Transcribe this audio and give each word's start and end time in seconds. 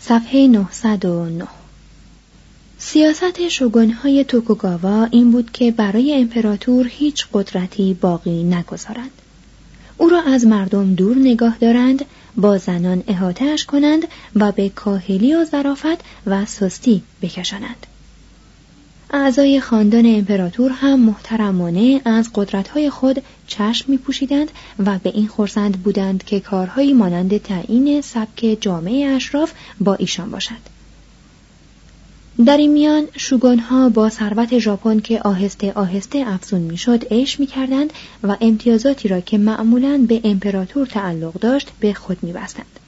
صفحه 0.00 0.46
909 0.46 1.48
سیاست 2.78 3.48
شگونهای 3.48 4.24
توکوگاوا 4.24 5.04
این 5.10 5.30
بود 5.30 5.50
که 5.50 5.70
برای 5.70 6.14
امپراتور 6.14 6.86
هیچ 6.90 7.26
قدرتی 7.32 7.94
باقی 7.94 8.42
نگذارند. 8.42 9.10
او 9.96 10.08
را 10.08 10.22
از 10.22 10.46
مردم 10.46 10.94
دور 10.94 11.16
نگاه 11.16 11.58
دارند، 11.58 12.04
با 12.36 12.58
زنان 12.58 13.02
احاتهش 13.08 13.64
کنند 13.64 14.02
و 14.36 14.52
به 14.52 14.68
کاهلی 14.68 15.34
و 15.34 15.44
ظرافت 15.44 16.00
و 16.26 16.44
سستی 16.46 17.02
بکشانند. 17.22 17.86
اعضای 19.12 19.60
خاندان 19.60 20.06
امپراتور 20.06 20.72
هم 20.72 21.00
محترمانه 21.00 22.00
از 22.04 22.30
قدرتهای 22.34 22.90
خود 22.90 23.22
چشم 23.46 23.84
می 23.88 23.98
پوشیدند 23.98 24.50
و 24.86 24.98
به 24.98 25.10
این 25.14 25.28
خورسند 25.28 25.82
بودند 25.82 26.24
که 26.24 26.40
کارهایی 26.40 26.92
مانند 26.92 27.38
تعیین 27.38 28.00
سبک 28.00 28.58
جامعه 28.60 29.06
اشراف 29.06 29.52
با 29.80 29.94
ایشان 29.94 30.30
باشد. 30.30 30.80
در 32.46 32.56
این 32.56 32.72
میان 32.72 33.04
شوگونها 33.16 33.88
با 33.88 34.08
ثروت 34.08 34.58
ژاپن 34.58 35.00
که 35.00 35.22
آهسته 35.22 35.72
آهسته 35.72 36.24
افزون 36.26 36.60
می‌شد 36.60 37.04
عیش 37.10 37.40
می‌کردند 37.40 37.92
و 38.22 38.36
امتیازاتی 38.40 39.08
را 39.08 39.20
که 39.20 39.38
معمولا 39.38 40.04
به 40.08 40.20
امپراتور 40.24 40.86
تعلق 40.86 41.32
داشت 41.32 41.68
به 41.80 41.94
خود 41.94 42.18
میبستند 42.22 42.79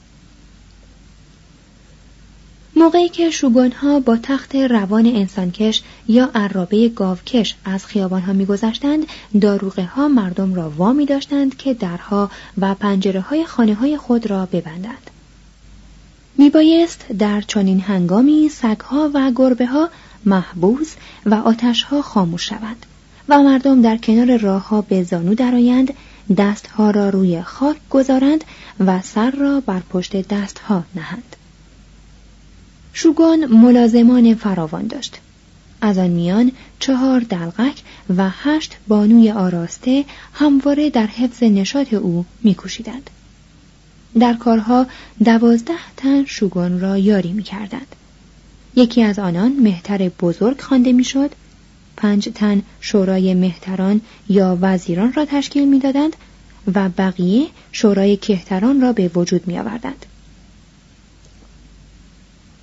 موقعی 2.83 3.09
که 3.09 3.29
شوگونها 3.29 3.99
با 3.99 4.17
تخت 4.23 4.55
روان 4.55 5.05
انسانکش 5.05 5.81
یا 6.07 6.31
عرابه 6.35 6.89
گاوکش 6.89 7.55
از 7.65 7.85
خیابانها 7.85 8.33
میگذشتند 8.33 9.05
داروغه 9.41 9.85
ها 9.85 10.07
مردم 10.07 10.53
را 10.53 10.69
وامی 10.69 11.05
داشتند 11.05 11.57
که 11.57 11.73
درها 11.73 12.31
و 12.57 12.75
پنجره 12.75 13.19
های 13.19 13.45
خانه 13.45 13.73
های 13.73 13.97
خود 13.97 14.29
را 14.29 14.45
ببندند. 14.45 15.09
میبایست 16.37 17.05
در 17.19 17.41
چنین 17.41 17.79
هنگامی 17.79 18.49
سگها 18.49 19.11
و 19.13 19.31
گربه 19.35 19.65
ها 19.65 19.89
محبوس 20.25 20.93
و 21.25 21.33
آتشها 21.33 22.01
خاموش 22.01 22.49
شوند 22.49 22.85
و 23.29 23.39
مردم 23.39 23.81
در 23.81 23.97
کنار 23.97 24.37
راهها 24.37 24.81
به 24.81 25.03
زانو 25.03 25.35
درآیند 25.35 25.93
دستها 26.37 26.91
را 26.91 27.09
روی 27.09 27.41
خاک 27.41 27.77
گذارند 27.89 28.43
و 28.79 29.01
سر 29.01 29.31
را 29.31 29.59
بر 29.59 29.81
پشت 29.89 30.27
دستها 30.27 30.83
نهند. 30.95 31.35
شوگان 32.93 33.45
ملازمان 33.45 34.35
فراوان 34.35 34.87
داشت. 34.87 35.19
از 35.81 35.97
آن 35.97 36.09
میان 36.09 36.51
چهار 36.79 37.19
دلغک 37.19 37.81
و 38.17 38.29
هشت 38.29 38.77
بانوی 38.87 39.31
آراسته 39.31 40.05
همواره 40.33 40.89
در 40.89 41.07
حفظ 41.07 41.43
نشاط 41.43 41.93
او 41.93 42.25
میکوشیدند. 42.43 43.09
در 44.19 44.33
کارها 44.33 44.87
دوازده 45.25 45.73
تن 45.97 46.25
شوگان 46.25 46.79
را 46.79 46.97
یاری 46.97 47.33
می‌کردند. 47.33 47.95
یکی 48.75 49.03
از 49.03 49.19
آنان 49.19 49.51
مهتر 49.51 50.09
بزرگ 50.09 50.61
خوانده 50.61 50.91
می‌شد. 50.91 51.31
پنج 51.97 52.29
تن 52.35 52.61
شورای 52.81 53.33
مهتران 53.33 54.01
یا 54.29 54.57
وزیران 54.61 55.13
را 55.13 55.25
تشکیل 55.25 55.67
می‌دادند 55.67 56.15
و 56.75 56.89
بقیه 56.89 57.47
شورای 57.71 58.17
کهتران 58.17 58.81
را 58.81 58.93
به 58.93 59.07
وجود 59.15 59.47
می 59.47 59.59
آوردند. 59.59 60.05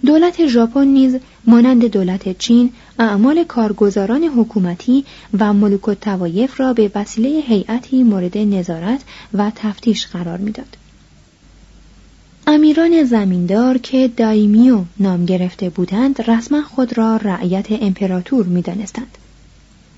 دولت 0.06 0.46
ژاپن 0.46 0.86
نیز 0.86 1.16
مانند 1.46 1.84
دولت 1.84 2.38
چین 2.38 2.72
اعمال 2.98 3.44
کارگزاران 3.44 4.24
حکومتی 4.24 5.04
و 5.38 5.52
ملوک 5.52 5.88
و 5.88 5.94
توایف 5.94 6.60
را 6.60 6.72
به 6.72 6.90
وسیله 6.94 7.28
هیئتی 7.28 8.02
مورد 8.02 8.38
نظارت 8.38 9.00
و 9.34 9.52
تفتیش 9.54 10.06
قرار 10.06 10.38
می‌داد. 10.38 10.76
امیران 12.46 13.04
زمیندار 13.04 13.78
که 13.78 14.10
دایمیو 14.16 14.84
نام 14.98 15.24
گرفته 15.24 15.70
بودند 15.70 16.30
رسما 16.30 16.62
خود 16.62 16.98
را 16.98 17.16
رعیت 17.16 17.66
امپراتور 17.70 18.46
می‌دانستند. 18.46 19.18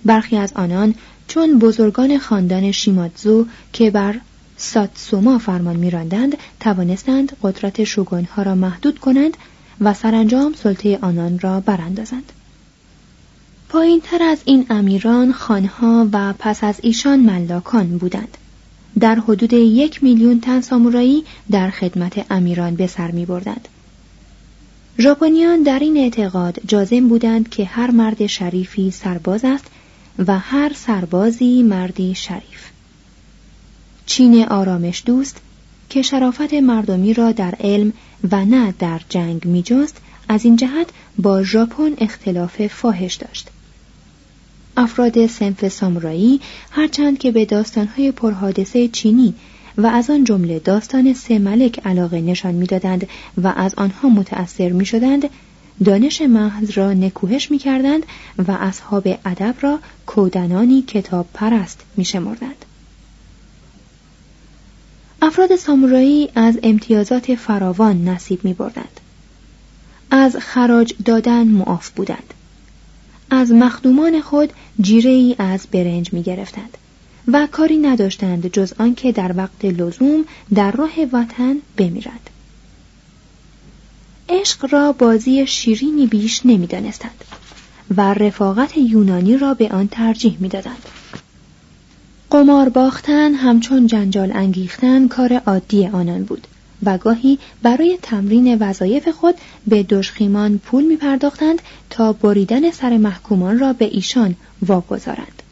برخی 0.04 0.36
از 0.36 0.52
آنان 0.52 0.94
چون 1.28 1.58
بزرگان 1.58 2.18
خاندان 2.18 2.72
شیماتزو 2.72 3.46
که 3.72 3.90
بر 3.90 4.20
ساتسوما 4.56 5.38
فرمان 5.38 5.76
میراندند 5.76 6.36
توانستند 6.60 7.36
قدرت 7.42 7.84
شوگونها 7.84 8.42
را 8.42 8.54
محدود 8.54 8.98
کنند 8.98 9.36
و 9.82 9.94
سرانجام 9.94 10.54
سلطه 10.54 10.98
آنان 11.02 11.38
را 11.38 11.60
براندازند 11.60 12.32
پایین 13.68 14.00
تر 14.00 14.22
از 14.22 14.38
این 14.44 14.66
امیران 14.70 15.32
خانها 15.32 16.08
و 16.12 16.34
پس 16.38 16.64
از 16.64 16.80
ایشان 16.82 17.20
ملاکان 17.20 17.98
بودند 17.98 18.38
در 19.00 19.14
حدود 19.14 19.52
یک 19.52 20.02
میلیون 20.02 20.40
تن 20.40 20.60
سامورایی 20.60 21.24
در 21.50 21.70
خدمت 21.70 22.26
امیران 22.30 22.74
به 22.74 22.86
سر 22.86 23.10
می 23.10 23.26
بردند. 23.26 23.68
ژاپنیان 24.98 25.62
در 25.62 25.78
این 25.78 25.96
اعتقاد 25.96 26.58
جازم 26.66 27.08
بودند 27.08 27.48
که 27.48 27.64
هر 27.64 27.90
مرد 27.90 28.26
شریفی 28.26 28.90
سرباز 28.90 29.44
است 29.44 29.66
و 30.26 30.38
هر 30.38 30.72
سربازی 30.72 31.62
مردی 31.62 32.14
شریف. 32.14 32.70
چین 34.06 34.44
آرامش 34.44 35.02
دوست 35.06 35.40
که 35.90 36.02
شرافت 36.02 36.54
مردمی 36.54 37.14
را 37.14 37.32
در 37.32 37.54
علم 37.60 37.92
و 38.30 38.44
نه 38.44 38.74
در 38.78 39.00
جنگ 39.08 39.44
میجست 39.44 39.96
از 40.28 40.44
این 40.44 40.56
جهت 40.56 40.86
با 41.18 41.42
ژاپن 41.42 41.92
اختلاف 41.98 42.66
فاحش 42.66 43.14
داشت 43.14 43.48
افراد 44.76 45.26
سنف 45.26 45.68
سامورایی 45.68 46.40
هرچند 46.70 47.18
که 47.18 47.32
به 47.32 47.44
داستانهای 47.44 48.12
پرحادثه 48.12 48.88
چینی 48.88 49.34
و 49.76 49.86
از 49.86 50.10
آن 50.10 50.24
جمله 50.24 50.58
داستان 50.58 51.14
سه 51.14 51.38
ملک 51.38 51.86
علاقه 51.86 52.20
نشان 52.20 52.54
می‌دادند 52.54 53.08
و 53.42 53.52
از 53.56 53.74
آنها 53.74 54.08
متأثر 54.08 54.68
می 54.68 54.86
شدند 54.86 55.30
دانش 55.84 56.22
محض 56.22 56.70
را 56.70 56.92
نکوهش 56.92 57.50
می 57.50 57.58
کردند 57.58 58.02
و 58.48 58.52
اصحاب 58.52 59.08
ادب 59.24 59.54
را 59.60 59.78
کودنانی 60.06 60.82
کتاب 60.82 61.26
پرست 61.34 61.80
می 61.96 62.04
شمردند. 62.04 62.64
افراد 65.24 65.56
سامورایی 65.56 66.28
از 66.34 66.58
امتیازات 66.62 67.34
فراوان 67.34 68.08
نصیب 68.08 68.44
می 68.44 68.54
بردند. 68.54 69.00
از 70.10 70.36
خراج 70.36 70.94
دادن 71.04 71.46
معاف 71.46 71.90
بودند. 71.90 72.34
از 73.30 73.52
مخدومان 73.52 74.20
خود 74.20 74.52
جیره 74.80 75.10
ای 75.10 75.36
از 75.38 75.66
برنج 75.72 76.12
می 76.12 76.22
گرفتند 76.22 76.78
و 77.28 77.48
کاری 77.52 77.76
نداشتند 77.76 78.46
جز 78.46 78.72
آنکه 78.78 79.12
در 79.12 79.36
وقت 79.36 79.64
لزوم 79.64 80.24
در 80.54 80.70
راه 80.70 80.92
وطن 81.12 81.56
بمیرند. 81.76 82.30
عشق 84.28 84.72
را 84.72 84.92
بازی 84.92 85.46
شیرینی 85.46 86.06
بیش 86.06 86.40
نمی‌دانستند 86.44 87.24
و 87.96 88.14
رفاقت 88.14 88.76
یونانی 88.76 89.38
را 89.38 89.54
به 89.54 89.68
آن 89.68 89.88
ترجیح 89.88 90.36
می‌دادند. 90.40 90.82
قمار 92.32 92.68
باختن 92.68 93.34
همچون 93.34 93.86
جنجال 93.86 94.32
انگیختن 94.34 95.08
کار 95.08 95.32
عادی 95.46 95.86
آنان 95.86 96.24
بود 96.24 96.46
و 96.82 96.98
گاهی 96.98 97.38
برای 97.62 97.98
تمرین 98.02 98.58
وظایف 98.58 99.08
خود 99.08 99.34
به 99.66 99.82
دشخیمان 99.82 100.58
پول 100.58 100.84
می 100.84 100.96
پرداختند 100.96 101.62
تا 101.90 102.12
بریدن 102.12 102.70
سر 102.70 102.96
محکومان 102.96 103.58
را 103.58 103.72
به 103.72 103.84
ایشان 103.84 104.34
واگذارند. 104.66 105.42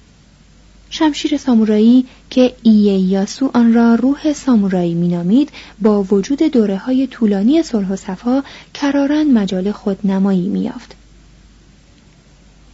شمشیر 0.91 1.37
سامورایی 1.37 2.07
که 2.31 2.55
یاسو 2.65 3.51
آن 3.55 3.75
را 3.75 3.95
روح 3.95 4.33
سامورایی 4.33 4.95
مینامید 4.95 5.51
با 5.81 6.03
وجود 6.03 6.43
دوره 6.43 6.77
های 6.77 7.07
طولانی 7.07 7.63
صلح 7.63 7.89
و 7.89 7.97
صفا 7.97 8.43
کرارن 8.75 9.31
مجال 9.31 9.73
خود 9.73 9.99
نمایی 10.05 10.49
میافت. 10.49 11.00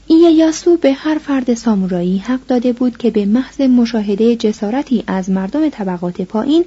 یاسو 0.08 0.76
به 0.76 0.92
هر 0.92 1.18
فرد 1.18 1.54
سامورایی 1.54 2.18
حق 2.18 2.40
داده 2.48 2.72
بود 2.72 2.96
که 2.96 3.10
به 3.10 3.26
محض 3.26 3.60
مشاهده 3.60 4.36
جسارتی 4.36 5.04
از 5.06 5.30
مردم 5.30 5.68
طبقات 5.68 6.22
پایین 6.22 6.64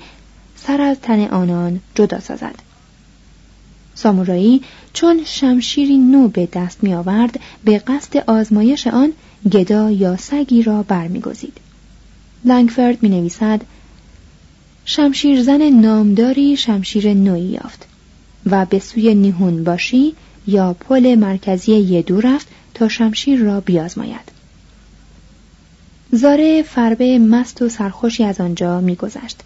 سر 0.55 0.81
از 0.81 0.97
تن 1.01 1.27
آنان 1.27 1.79
جدا 1.95 2.19
سازد. 2.19 2.55
سامورایی 3.95 4.61
چون 4.93 5.21
شمشیری 5.25 5.97
نو 5.97 6.27
به 6.27 6.47
دست 6.53 6.83
می 6.83 6.93
آورد 6.93 7.39
به 7.63 7.77
قصد 7.77 8.17
آزمایش 8.17 8.87
آن 8.87 9.13
گدا 9.51 9.91
یا 9.91 10.17
سگی 10.17 10.63
را 10.63 10.83
برمیگزید. 10.83 11.57
لنگفرد 12.45 13.03
می 13.03 13.09
نویسد 13.09 13.61
شمشیرزن 14.85 15.69
نامداری 15.69 16.57
شمشیر 16.57 17.13
نوی 17.13 17.41
یافت 17.41 17.85
و 18.45 18.65
به 18.65 18.79
سوی 18.79 19.15
نیهون 19.15 19.63
باشی 19.63 20.13
یا 20.47 20.73
پل 20.73 21.15
مرکزی 21.15 21.71
یدو 21.71 22.21
رفت 22.21 22.47
تا 22.73 22.87
شمشیر 22.87 23.39
را 23.39 23.59
بیازماید. 23.59 24.39
زاره 26.11 26.63
فربه 26.63 27.19
مست 27.19 27.61
و 27.61 27.69
سرخوشی 27.69 28.23
از 28.23 28.41
آنجا 28.41 28.81
میگذشت 28.81 29.39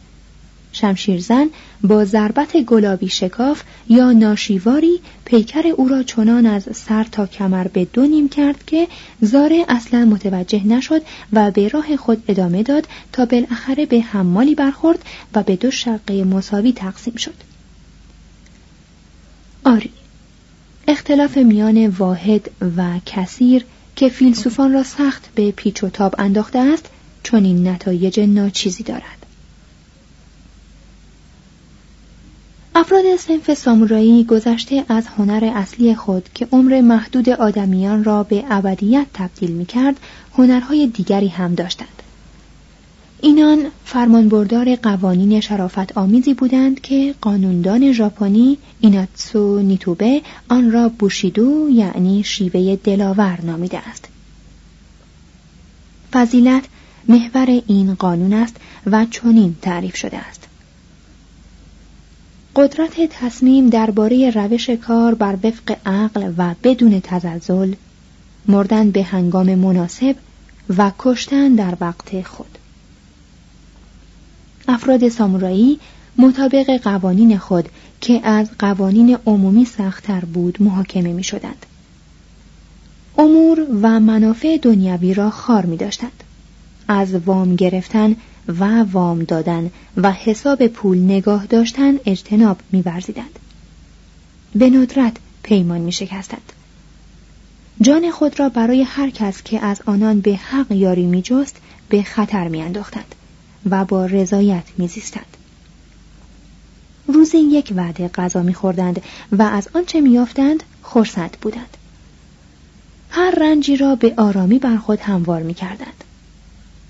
شمشیرزن 0.71 1.47
با 1.83 2.05
ضربت 2.05 2.57
گلابی 2.57 3.09
شکاف 3.09 3.63
یا 3.89 4.11
ناشیواری 4.11 4.99
پیکر 5.25 5.67
او 5.67 5.87
را 5.87 6.03
چنان 6.03 6.45
از 6.45 6.67
سر 6.73 7.03
تا 7.03 7.27
کمر 7.27 7.67
به 7.67 7.85
دو 7.85 8.05
نیم 8.05 8.29
کرد 8.29 8.65
که 8.65 8.87
زاره 9.21 9.65
اصلا 9.69 10.05
متوجه 10.05 10.67
نشد 10.67 11.01
و 11.33 11.51
به 11.51 11.67
راه 11.67 11.97
خود 11.97 12.23
ادامه 12.27 12.63
داد 12.63 12.87
تا 13.11 13.25
بالاخره 13.25 13.85
به 13.85 14.01
حمالی 14.01 14.55
برخورد 14.55 15.05
و 15.35 15.43
به 15.43 15.55
دو 15.55 15.71
شقه 15.71 16.23
مساوی 16.23 16.71
تقسیم 16.71 17.15
شد 17.15 17.35
آری 19.65 19.91
اختلاف 20.87 21.37
میان 21.37 21.87
واحد 21.87 22.51
و 22.77 22.99
کثیر 23.05 23.65
که 23.95 24.09
فیلسوفان 24.09 24.73
را 24.73 24.83
سخت 24.83 25.29
به 25.35 25.51
پیچ 25.51 25.83
و 25.83 25.89
تاب 25.89 26.15
انداخته 26.17 26.59
است 26.59 26.89
چون 27.23 27.45
این 27.45 27.67
نتایج 27.67 28.19
ناچیزی 28.19 28.83
دارد 28.83 29.25
افراد 32.75 33.15
سنف 33.19 33.53
سامورایی 33.53 34.23
گذشته 34.23 34.85
از 34.89 35.07
هنر 35.07 35.51
اصلی 35.55 35.95
خود 35.95 36.29
که 36.33 36.47
عمر 36.51 36.81
محدود 36.81 37.29
آدمیان 37.29 38.03
را 38.03 38.23
به 38.23 38.43
ابدیت 38.49 39.05
تبدیل 39.13 39.51
می 39.51 39.65
کرد 39.65 39.99
هنرهای 40.37 40.87
دیگری 40.87 41.27
هم 41.27 41.55
داشتند. 41.55 41.92
اینان 43.25 43.65
فرمانبردار 43.85 44.75
قوانین 44.75 45.39
شرافت 45.39 45.97
آمیزی 45.97 46.33
بودند 46.33 46.81
که 46.81 47.15
قانوندان 47.21 47.91
ژاپنی 47.91 48.57
ایناتسو 48.79 49.59
نیتوبه 49.59 50.21
آن 50.49 50.71
را 50.71 50.89
بوشیدو 50.89 51.69
یعنی 51.69 52.23
شیوه 52.23 52.75
دلاور 52.83 53.41
نامیده 53.41 53.77
است. 53.89 54.07
فضیلت 56.13 56.63
محور 57.07 57.61
این 57.67 57.95
قانون 57.95 58.33
است 58.33 58.55
و 58.85 59.05
چنین 59.05 59.55
تعریف 59.61 59.95
شده 59.95 60.17
است. 60.17 60.47
قدرت 62.55 63.09
تصمیم 63.09 63.69
درباره 63.69 64.29
روش 64.29 64.69
کار 64.69 65.15
بر 65.15 65.37
وفق 65.43 65.77
عقل 65.85 66.33
و 66.37 66.55
بدون 66.63 66.99
تزلزل 67.03 67.73
مردن 68.47 68.91
به 68.91 69.03
هنگام 69.03 69.55
مناسب 69.55 70.15
و 70.77 70.91
کشتن 70.99 71.55
در 71.55 71.77
وقت 71.81 72.21
خود 72.21 72.57
افراد 74.67 75.09
سامورایی 75.09 75.79
مطابق 76.17 76.77
قوانین 76.77 77.37
خود 77.37 77.69
که 78.01 78.27
از 78.27 78.49
قوانین 78.59 79.17
عمومی 79.25 79.65
سختتر 79.65 80.19
بود 80.19 80.57
محاکمه 80.61 81.13
می 81.13 81.23
شدند. 81.23 81.65
امور 83.17 83.67
و 83.81 83.99
منافع 83.99 84.57
دنیوی 84.61 85.13
را 85.13 85.29
خار 85.29 85.65
می 85.65 85.77
داشتند. 85.77 86.23
از 86.87 87.13
وام 87.13 87.55
گرفتن 87.55 88.15
و 88.47 88.83
وام 88.83 89.23
دادن 89.23 89.71
و 89.97 90.11
حساب 90.11 90.67
پول 90.67 90.97
نگاه 90.97 91.45
داشتن 91.45 91.93
اجتناب 92.05 92.57
می‌ورزیدند. 92.71 93.39
به 94.55 94.69
ندرت 94.69 95.17
پیمان 95.43 95.81
می 95.81 95.91
شکستند. 95.91 96.53
جان 97.81 98.11
خود 98.11 98.39
را 98.39 98.49
برای 98.49 98.83
هر 98.83 99.09
کس 99.09 99.43
که 99.43 99.65
از 99.65 99.81
آنان 99.85 100.19
به 100.19 100.35
حق 100.35 100.71
یاری 100.71 101.05
می 101.05 101.21
جست 101.21 101.55
به 101.89 102.03
خطر 102.03 102.47
می 102.47 102.61
انداختند 102.61 103.15
و 103.69 103.85
با 103.85 104.05
رضایت 104.05 104.63
می 104.77 104.87
زیستند. 104.87 105.37
روزی 107.07 107.37
یک 107.37 107.73
وعده 107.75 108.07
غذا 108.07 108.41
می 108.41 108.53
خوردند 108.53 109.01
و 109.31 109.41
از 109.41 109.69
آنچه 109.73 110.01
می 110.01 110.11
یافتند 110.11 110.63
خورسند 110.81 111.37
بودند. 111.41 111.77
هر 113.09 113.35
رنجی 113.41 113.77
را 113.77 113.95
به 113.95 114.13
آرامی 114.17 114.59
بر 114.59 114.77
خود 114.77 114.99
هموار 114.99 115.41
می 115.43 115.53
کردند. 115.53 116.03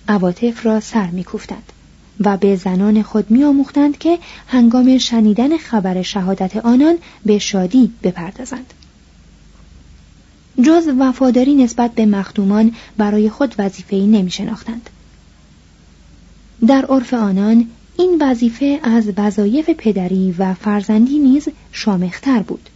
عواطف 0.07 0.65
را 0.65 0.79
سر 0.79 1.07
میکوفتند 1.07 1.73
و 2.19 2.37
به 2.37 2.55
زنان 2.55 3.03
خود 3.03 3.31
میآموختند 3.31 3.97
که 3.97 4.19
هنگام 4.47 4.97
شنیدن 4.97 5.57
خبر 5.57 6.01
شهادت 6.01 6.55
آنان 6.55 6.97
به 7.25 7.39
شادی 7.39 7.93
بپردازند 8.03 8.73
جز 10.65 10.87
وفاداری 10.99 11.55
نسبت 11.55 11.91
به 11.91 12.05
مخدومان 12.05 12.75
برای 12.97 13.29
خود 13.29 13.55
وظیفهای 13.57 14.07
نمی 14.07 14.31
شناختند. 14.31 14.89
در 16.67 16.85
عرف 16.85 17.13
آنان 17.13 17.67
این 17.97 18.17
وظیفه 18.21 18.79
از 18.83 19.11
وظایف 19.17 19.69
پدری 19.69 20.35
و 20.37 20.53
فرزندی 20.53 21.19
نیز 21.19 21.47
شامختر 21.71 22.39
بود 22.39 22.69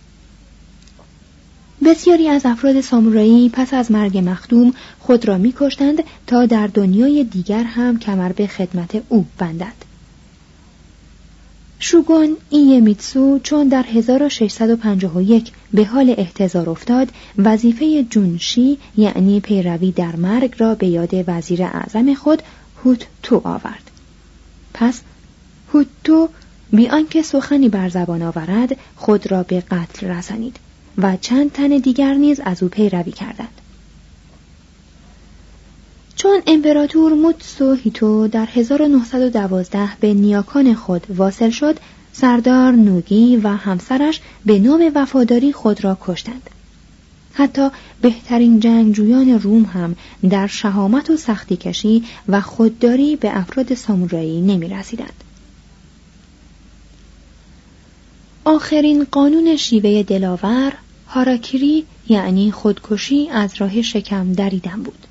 بسیاری 1.85 2.27
از 2.29 2.45
افراد 2.45 2.81
سامورایی 2.81 3.49
پس 3.49 3.73
از 3.73 3.91
مرگ 3.91 4.17
مخدوم 4.17 4.73
خود 4.99 5.27
را 5.27 5.37
میکشتند 5.37 6.03
تا 6.27 6.45
در 6.45 6.67
دنیای 6.67 7.23
دیگر 7.23 7.63
هم 7.63 7.99
کمر 7.99 8.31
به 8.31 8.47
خدمت 8.47 9.03
او 9.09 9.25
بندند. 9.37 9.85
شوگون 11.79 12.37
ایمیتسو 12.49 13.39
چون 13.43 13.67
در 13.67 13.83
1651 13.83 15.51
به 15.73 15.85
حال 15.85 16.15
احتضار 16.17 16.69
افتاد 16.69 17.07
وظیفه 17.37 18.03
جونشی 18.03 18.77
یعنی 18.97 19.39
پیروی 19.39 19.91
در 19.91 20.15
مرگ 20.15 20.55
را 20.57 20.75
به 20.75 20.87
یاد 20.87 21.23
وزیر 21.27 21.63
اعظم 21.63 22.13
خود 22.13 22.41
هوت 22.83 23.07
تو 23.23 23.41
آورد. 23.43 23.91
پس 24.73 25.01
هوت 25.73 25.87
تو 26.03 26.29
بی 26.71 26.89
آنکه 26.89 27.21
سخنی 27.21 27.69
بر 27.69 27.89
زبان 27.89 28.21
آورد 28.21 28.77
خود 28.95 29.31
را 29.31 29.43
به 29.43 29.61
قتل 29.61 30.07
رسانید 30.07 30.55
و 30.97 31.17
چند 31.21 31.51
تن 31.51 31.67
دیگر 31.67 32.13
نیز 32.13 32.39
از 32.39 32.63
او 32.63 32.69
پیروی 32.69 33.11
کردند. 33.11 33.61
چون 36.15 36.41
امپراتور 36.47 37.13
موتسو 37.13 37.73
هیتو 37.73 38.27
در 38.27 38.47
1912 38.53 39.89
به 39.99 40.13
نیاکان 40.13 40.73
خود 40.73 41.07
واصل 41.09 41.49
شد 41.49 41.79
سردار 42.13 42.71
نوگی 42.71 43.37
و 43.37 43.47
همسرش 43.47 44.21
به 44.45 44.59
نام 44.59 44.91
وفاداری 44.95 45.53
خود 45.53 45.83
را 45.83 45.97
کشتند. 46.01 46.49
حتی 47.37 47.69
بهترین 48.01 48.59
جنگجویان 48.59 49.39
روم 49.39 49.63
هم 49.63 49.95
در 50.29 50.47
شهامت 50.47 51.09
و 51.09 51.17
سختی 51.17 51.57
کشی 51.57 52.03
و 52.27 52.41
خودداری 52.41 53.15
به 53.15 53.37
افراد 53.37 53.73
سامورایی 53.73 54.41
نمی 54.41 54.67
رسیدند. 54.67 55.23
آخرین 58.45 59.07
قانون 59.11 59.55
شیوه 59.55 60.03
دلاور 60.03 60.73
هاراکیری 61.07 61.85
یعنی 62.09 62.51
خودکشی 62.51 63.29
از 63.29 63.55
راه 63.57 63.81
شکم 63.81 64.33
دریدن 64.33 64.83
بود. 64.83 65.06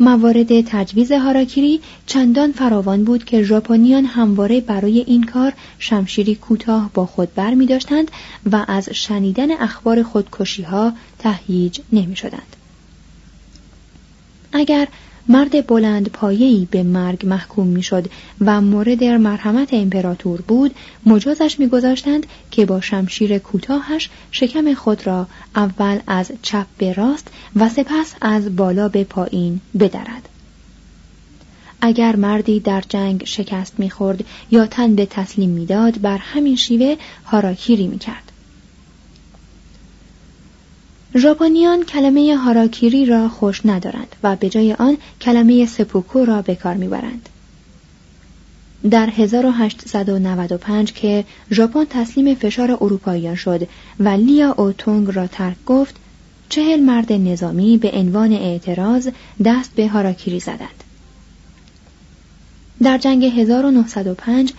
موارد 0.00 0.60
تجویز 0.60 1.12
هاراکیری 1.12 1.80
چندان 2.06 2.52
فراوان 2.52 3.04
بود 3.04 3.24
که 3.24 3.42
ژاپنیان 3.42 4.04
همواره 4.04 4.60
برای 4.60 5.04
این 5.06 5.24
کار 5.24 5.52
شمشیری 5.78 6.34
کوتاه 6.34 6.90
با 6.94 7.06
خود 7.06 7.34
بر 7.34 7.54
می 7.54 7.66
داشتند 7.66 8.10
و 8.52 8.64
از 8.68 8.88
شنیدن 8.88 9.50
اخبار 9.50 10.02
خودکشی 10.02 10.62
ها 10.62 10.92
تهییج 11.18 11.80
نمی 11.92 12.16
شدند. 12.16 12.56
اگر 14.52 14.88
مرد 15.28 15.66
بلند 15.66 16.08
پایه‌ای 16.08 16.68
به 16.70 16.82
مرگ 16.82 17.26
محکوم 17.26 17.66
می‌شد 17.66 18.08
و 18.40 18.60
مورد 18.60 19.04
مرحمت 19.04 19.74
امپراتور 19.74 20.40
بود. 20.40 20.74
مجازش 21.06 21.60
میگذاشتند 21.60 22.26
که 22.50 22.66
با 22.66 22.80
شمشیر 22.80 23.38
کوتاهش 23.38 24.10
شکم 24.30 24.74
خود 24.74 25.06
را 25.06 25.26
اول 25.56 25.98
از 26.06 26.32
چپ 26.42 26.66
به 26.78 26.92
راست 26.92 27.28
و 27.56 27.68
سپس 27.68 28.14
از 28.20 28.56
بالا 28.56 28.88
به 28.88 29.04
پایین 29.04 29.60
بدرد. 29.80 30.28
اگر 31.80 32.16
مردی 32.16 32.60
در 32.60 32.82
جنگ 32.88 33.24
شکست 33.24 33.74
می‌خورد 33.78 34.24
یا 34.50 34.66
تن 34.66 34.94
به 34.94 35.06
تسلیم 35.06 35.50
می‌داد 35.50 36.00
بر 36.00 36.18
همین 36.18 36.56
شیوه 36.56 36.96
هاراکیری 37.24 37.86
می‌کرد. 37.86 38.31
ژاپنیان 41.16 41.82
کلمه 41.82 42.36
هاراکیری 42.36 43.06
را 43.06 43.28
خوش 43.28 43.66
ندارند 43.66 44.16
و 44.22 44.36
به 44.36 44.48
جای 44.48 44.72
آن 44.72 44.96
کلمه 45.20 45.66
سپوکو 45.66 46.24
را 46.24 46.42
به 46.42 46.54
کار 46.54 46.74
می‌برند. 46.74 47.28
در 48.90 49.10
1895 49.10 50.92
که 50.92 51.24
ژاپن 51.50 51.84
تسلیم 51.84 52.34
فشار 52.34 52.70
اروپاییان 52.70 53.34
شد 53.34 53.68
و 54.00 54.08
لیا 54.08 54.52
اوتونگ 54.52 55.10
را 55.14 55.26
ترک 55.26 55.56
گفت 55.66 55.96
چهل 56.48 56.80
مرد 56.80 57.12
نظامی 57.12 57.78
به 57.78 57.90
عنوان 57.90 58.32
اعتراض 58.32 59.08
دست 59.44 59.74
به 59.74 59.88
هاراکیری 59.88 60.40
زدند. 60.40 60.84
در 62.82 62.98
جنگ 62.98 63.24
1905 63.24 64.52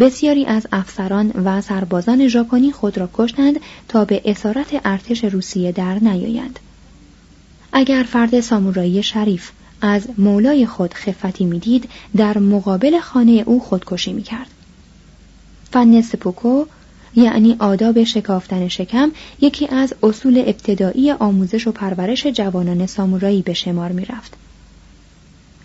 بسیاری 0.00 0.46
از 0.46 0.66
افسران 0.72 1.30
و 1.30 1.60
سربازان 1.60 2.28
ژاپنی 2.28 2.72
خود 2.72 2.98
را 2.98 3.10
کشتند 3.14 3.60
تا 3.88 4.04
به 4.04 4.22
اسارت 4.24 4.80
ارتش 4.84 5.24
روسیه 5.24 5.72
در 5.72 5.98
نیایند. 5.98 6.58
اگر 7.72 8.02
فرد 8.02 8.40
سامورایی 8.40 9.02
شریف 9.02 9.50
از 9.80 10.08
مولای 10.18 10.66
خود 10.66 10.94
خفتی 10.94 11.44
می‌دید 11.44 11.88
در 12.16 12.38
مقابل 12.38 13.00
خانه 13.00 13.42
او 13.46 13.60
خودکشی 13.60 14.12
می‌کرد. 14.12 14.50
فن 15.72 16.00
سپوکو 16.00 16.64
یعنی 17.16 17.56
آداب 17.58 18.04
شکافتن 18.04 18.68
شکم 18.68 19.10
یکی 19.40 19.66
از 19.66 19.94
اصول 20.02 20.38
ابتدایی 20.38 21.10
آموزش 21.10 21.66
و 21.66 21.72
پرورش 21.72 22.26
جوانان 22.26 22.86
سامورایی 22.86 23.42
به 23.42 23.54
شمار 23.54 23.92
می‌رفت. 23.92 24.34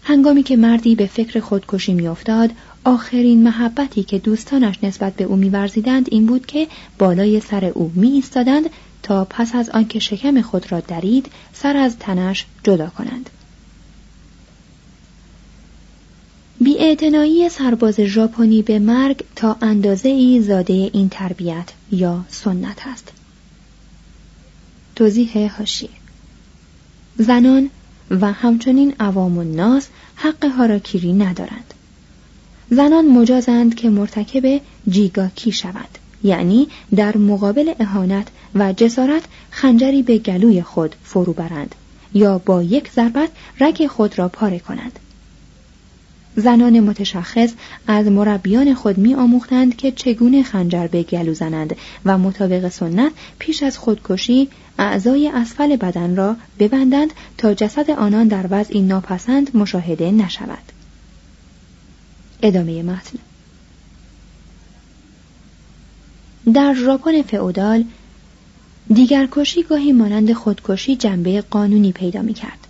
هنگامی 0.03 0.44
که 0.44 0.56
مردی 0.56 0.96
به 0.96 1.08
فکر 1.08 1.39
خودکشی 1.39 1.94
میافتاد 1.94 2.50
آخرین 2.83 3.43
محبتی 3.43 4.03
که 4.03 4.19
دوستانش 4.19 4.75
نسبت 4.83 5.15
به 5.15 5.23
او 5.23 5.35
میورزیدند 5.35 6.07
این 6.11 6.25
بود 6.25 6.45
که 6.45 6.67
بالای 6.97 7.39
سر 7.39 7.65
او 7.65 7.91
می 7.95 8.11
ایستادند 8.11 8.69
تا 9.03 9.25
پس 9.25 9.55
از 9.55 9.69
آنکه 9.69 9.99
شکم 9.99 10.41
خود 10.41 10.71
را 10.71 10.79
درید 10.79 11.31
سر 11.53 11.77
از 11.77 11.97
تنش 11.97 12.45
جدا 12.63 12.87
کنند. 12.87 13.29
بیاعتنایی 16.61 17.49
سرباز 17.49 17.99
ژاپنی 17.99 18.61
به 18.61 18.79
مرگ 18.79 19.23
تا 19.35 19.57
اندازه 19.61 20.09
ای 20.09 20.41
زاده 20.41 20.73
این 20.93 21.09
تربیت 21.09 21.69
یا 21.91 22.25
سنت 22.29 22.87
است. 22.87 23.11
توضیح 24.95 25.55
هاشیه 25.57 25.89
زنان 27.17 27.69
و 28.09 28.31
همچنین 28.31 28.93
عوام 28.99 29.37
الناس 29.37 29.87
حق 30.15 30.45
هاراکیری 30.45 31.13
ندارند. 31.13 31.73
زنان 32.74 33.06
مجازند 33.06 33.75
که 33.75 33.89
مرتکب 33.89 34.62
جیگاکی 34.89 35.51
شوند 35.51 35.98
یعنی 36.24 36.68
در 36.96 37.18
مقابل 37.18 37.74
اهانت 37.80 38.27
و 38.56 38.74
جسارت 38.74 39.24
خنجری 39.50 40.03
به 40.03 40.18
گلوی 40.18 40.62
خود 40.62 40.96
فرو 41.03 41.34
برند 41.34 41.75
یا 42.13 42.38
با 42.38 42.63
یک 42.63 42.92
ضربت 42.92 43.30
رگ 43.60 43.88
خود 43.88 44.20
را 44.20 44.27
پاره 44.27 44.60
کنند. 44.60 45.00
زنان 46.36 46.80
متشخص 46.80 47.53
از 47.88 48.08
مربیان 48.08 48.74
خود 48.74 48.98
می 48.98 49.15
آموختند 49.15 49.75
که 49.75 49.92
چگونه 49.92 50.44
خنجر 50.44 50.88
به 50.88 51.03
گلو 51.03 51.34
زنند 51.34 51.75
و 52.06 52.18
مطابق 52.18 52.70
سنت 52.70 53.12
پیش 53.39 53.63
از 53.63 53.77
خودکشی 53.77 54.50
اعضای 54.80 55.27
اسفل 55.27 55.75
بدن 55.75 56.15
را 56.15 56.36
ببندند 56.60 57.13
تا 57.38 57.53
جسد 57.53 57.92
آنان 57.92 58.27
در 58.27 58.46
وضعی 58.50 58.82
ناپسند 58.82 59.58
مشاهده 59.58 60.12
نشود. 60.12 60.82
ادامه 62.43 62.83
متن 62.83 63.19
در 66.53 66.73
ژاپن 66.73 67.21
فئودال 67.21 67.83
دیگر 68.93 69.27
کشی 69.31 69.63
گاهی 69.63 69.91
مانند 69.91 70.33
خودکشی 70.33 70.95
جنبه 70.95 71.41
قانونی 71.41 71.91
پیدا 71.91 72.21
می 72.21 72.33
کرد. 72.33 72.67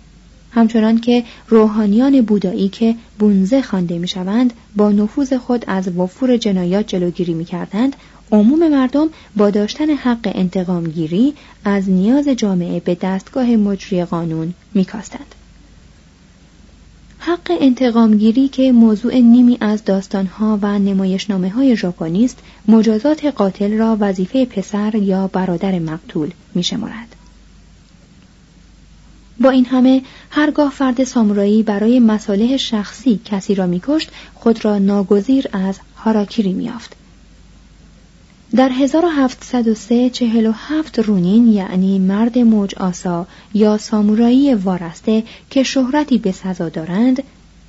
همچنان 0.50 1.00
که 1.00 1.24
روحانیان 1.48 2.20
بودایی 2.20 2.68
که 2.68 2.94
بونزه 3.18 3.62
خوانده 3.62 3.98
می‌شوند 3.98 4.52
با 4.76 4.92
نفوذ 4.92 5.32
خود 5.32 5.64
از 5.66 5.88
وفور 5.88 6.36
جنایات 6.36 6.86
جلوگیری 6.86 7.34
می 7.34 7.44
کردند 7.44 7.96
عموم 8.32 8.68
مردم 8.68 9.08
با 9.36 9.50
داشتن 9.50 9.90
حق 9.90 10.32
انتقامگیری 10.34 11.34
از 11.64 11.90
نیاز 11.90 12.28
جامعه 12.28 12.80
به 12.80 12.94
دستگاه 12.94 13.46
مجری 13.46 14.04
قانون 14.04 14.54
میکاستند. 14.74 15.34
حق 17.34 17.56
انتقامگیری 17.60 18.48
که 18.48 18.72
موضوع 18.72 19.14
نیمی 19.14 19.58
از 19.60 19.84
داستانها 19.84 20.58
و 20.62 20.78
نمایشنامه 20.78 21.50
های 21.50 21.76
ژاپنی 21.76 22.30
مجازات 22.68 23.24
قاتل 23.24 23.78
را 23.78 23.96
وظیفه 24.00 24.44
پسر 24.44 24.94
یا 24.94 25.26
برادر 25.26 25.78
مقتول 25.78 26.30
میشمارد. 26.54 27.16
با 29.40 29.50
این 29.50 29.66
همه 29.66 30.02
هرگاه 30.30 30.70
فرد 30.70 31.04
سامورایی 31.04 31.62
برای 31.62 32.00
مصالح 32.00 32.56
شخصی 32.56 33.20
کسی 33.24 33.54
را 33.54 33.66
میکشت 33.66 34.10
خود 34.34 34.64
را 34.64 34.78
ناگزیر 34.78 35.48
از 35.52 35.78
هاراکیری 35.96 36.52
میافت 36.52 36.96
در 38.56 38.68
1703 38.68 40.10
47 40.10 40.98
رونین 40.98 41.48
یعنی 41.48 41.98
مرد 41.98 42.38
موج 42.38 42.74
آسا 42.74 43.26
یا 43.54 43.78
سامورایی 43.78 44.54
وارسته 44.54 45.22
که 45.50 45.62
شهرتی 45.62 46.18
به 46.18 46.32
سزا 46.32 46.68
دارند 46.68 47.22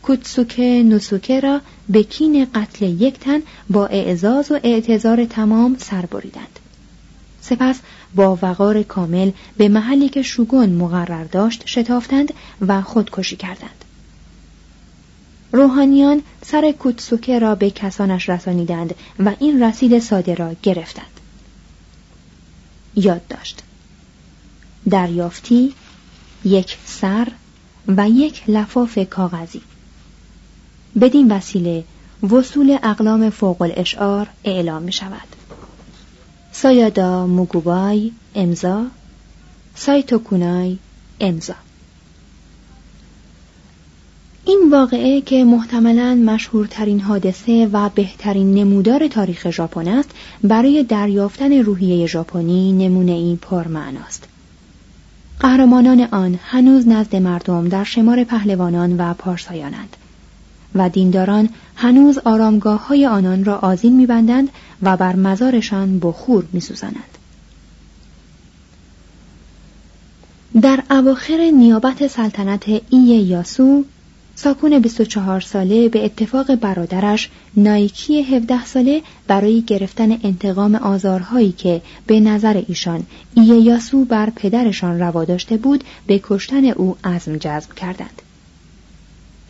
کوتسوکه 0.04 0.84
نوسوکه 0.84 1.40
را 1.40 1.62
به 1.90 2.04
کین 2.04 2.48
قتل 2.56 2.86
یک 2.86 3.20
تن 3.20 3.40
با 3.70 3.88
اعزاز 3.88 4.52
و 4.52 4.60
اعتظار 4.64 5.26
تمام 5.26 5.76
سر 5.80 6.06
بریدند. 6.06 6.60
سپس 7.42 7.80
با 8.16 8.40
وقار 8.42 8.84
کامل 8.84 9.32
به 9.58 9.70
محلی 9.70 10.10
که 10.10 10.22
شوگون 10.22 10.70
مقرر 10.70 11.24
داشت 11.24 11.64
شتافتند 11.66 12.34
و 12.68 12.82
خودکشی 12.82 13.36
کردند. 13.36 13.85
روحانیان 15.56 16.22
سر 16.46 16.72
کوتسوکه 16.72 17.40
را 17.40 17.56
به 17.56 17.70
کسانش 17.70 18.30
رسانیدند 18.30 18.96
و 19.20 19.34
این 19.40 19.64
رسید 19.64 20.00
ساده 20.00 20.36
را 20.36 20.56
گرفتند. 20.64 21.20
یاد 22.96 23.28
داشت. 23.28 23.64
دریافتی 24.90 25.74
یک 26.46 26.78
سر 26.86 27.28
و 27.88 28.10
یک 28.10 28.44
لفاف 28.48 29.00
کاغذی 29.10 29.62
بدین 31.02 31.32
وسیله 31.32 31.84
وصول 32.32 32.78
اقلام 32.84 33.30
فوق 33.30 33.62
الاشعار 33.62 34.28
اعلام 34.44 34.84
می 34.84 34.92
شود. 34.92 35.28
سایادا 36.52 37.28
موگوبای 37.28 38.12
امضا 38.36 38.86
سایتوکونای 39.76 40.78
امضا 41.20 41.56
این 44.66 44.74
واقعه 44.74 45.22
که 45.22 45.44
محتملا 45.44 46.16
مشهورترین 46.16 47.00
حادثه 47.00 47.70
و 47.74 47.90
بهترین 47.90 48.54
نمودار 48.54 49.08
تاریخ 49.08 49.50
ژاپن 49.50 49.88
است 49.88 50.10
برای 50.44 50.84
دریافتن 50.84 51.54
روحیه 51.54 52.08
ژاپنی 52.08 52.72
نمونه 52.72 53.12
ای 53.12 53.38
پرمعناست. 53.42 54.28
قهرمانان 55.40 56.02
آن 56.12 56.40
هنوز 56.44 56.88
نزد 56.88 57.16
مردم 57.16 57.70
در 57.70 57.84
شمار 57.84 58.24
پهلوانان 58.24 58.98
و 58.98 59.14
پارسایانند 59.14 59.98
و 60.76 60.90
دینداران 60.90 61.50
هنوز 61.76 62.18
آرامگاه 62.18 62.88
های 62.88 63.06
آنان 63.06 63.46
را 63.46 63.58
آزین 63.58 63.96
میبندند 63.96 64.50
و 64.82 64.98
بر 64.98 65.16
مزارشان 65.16 66.00
بخور 66.00 66.46
میسوزانند. 66.54 67.18
در 70.62 70.84
اواخر 70.90 71.52
نیابت 71.54 72.08
سلطنت 72.08 72.64
ای 72.90 73.00
یاسو 73.00 73.84
ساکون 74.38 74.80
24 74.80 75.42
ساله 75.42 75.90
به 75.90 76.06
اتفاق 76.06 76.56
برادرش 76.56 77.30
نایکی 77.58 78.22
17 78.22 78.66
ساله 78.66 79.02
برای 79.28 79.62
گرفتن 79.62 80.12
انتقام 80.12 80.76
آزارهایی 80.76 81.52
که 81.52 81.82
به 82.08 82.20
نظر 82.20 82.64
ایشان 82.68 83.04
ایه 83.34 83.80
بر 84.10 84.30
پدرشان 84.30 85.00
روا 85.00 85.26
داشته 85.26 85.58
بود 85.58 85.84
به 86.08 86.22
کشتن 86.24 86.66
او 86.66 86.98
عزم 87.04 87.38
جذب 87.38 87.74
کردند. 87.74 88.22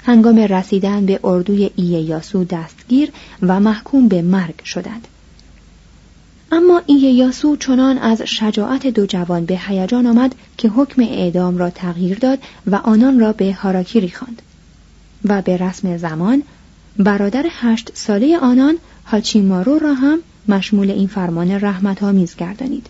هنگام 0.04 0.40
رسیدن 0.40 1.06
به 1.06 1.20
اردوی 1.24 1.70
ایه 1.76 2.22
دستگیر 2.50 3.12
و 3.42 3.60
محکوم 3.60 4.08
به 4.08 4.22
مرگ 4.22 4.64
شدند. 4.64 5.08
اما 6.52 6.82
ایه 6.86 7.32
چنان 7.60 7.98
از 7.98 8.22
شجاعت 8.22 8.88
دو 8.88 9.06
جوان 9.06 9.46
به 9.46 9.60
هیجان 9.68 10.08
آمد 10.08 10.36
که 10.58 10.70
حکم 10.70 11.02
اعدام 11.02 11.58
را 11.58 11.70
تغییر 11.70 12.18
داد 12.20 12.40
و 12.68 12.76
آنان 12.76 13.20
را 13.20 13.34
به 13.34 13.54
هاراکیری 13.54 14.10
خواند. 14.10 14.42
و 15.24 15.42
به 15.42 15.58
رسم 15.58 15.98
زمان 15.98 16.44
برادر 16.98 17.46
هشت 17.50 17.92
ساله 17.94 18.38
آنان 18.38 18.78
هاچیمارو 19.06 19.80
را 19.80 19.94
هم 19.94 20.20
مشمول 20.48 20.92
این 20.92 21.08
فرمان 21.08 21.52
رحمت 21.52 22.04
آمیز 22.04 22.36
گردانید. 22.36 22.88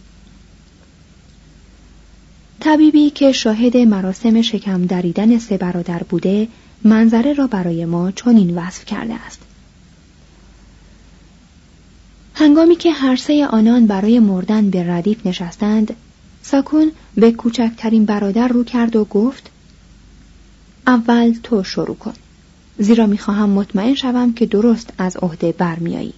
طبیبی 2.59 3.09
که 3.09 3.31
شاهد 3.31 3.77
مراسم 3.77 4.41
شکم 4.41 4.85
دریدن 4.85 5.37
سه 5.37 5.57
برادر 5.57 6.03
بوده 6.03 6.47
منظره 6.83 7.33
را 7.33 7.47
برای 7.47 7.85
ما 7.85 8.11
چنین 8.11 8.57
وصف 8.57 8.85
کرده 8.85 9.13
است. 9.13 9.41
هنگامی 12.35 12.75
که 12.75 12.91
هر 12.91 13.15
سه 13.15 13.47
آنان 13.47 13.87
برای 13.87 14.19
مردن 14.19 14.69
به 14.69 14.91
ردیف 14.91 15.25
نشستند، 15.25 15.95
ساکون 16.43 16.91
به 17.15 17.31
کوچکترین 17.31 18.05
برادر 18.05 18.47
رو 18.47 18.63
کرد 18.63 18.95
و 18.95 19.05
گفت 19.05 19.49
اول 20.87 21.35
تو 21.43 21.63
شروع 21.63 21.95
کن. 21.95 22.13
زیرا 22.77 23.05
می‌خواهم 23.05 23.49
مطمئن 23.49 23.95
شوم 23.95 24.33
که 24.33 24.45
درست 24.45 24.93
از 24.97 25.17
عهده 25.17 25.51
برمیایی 25.51 26.13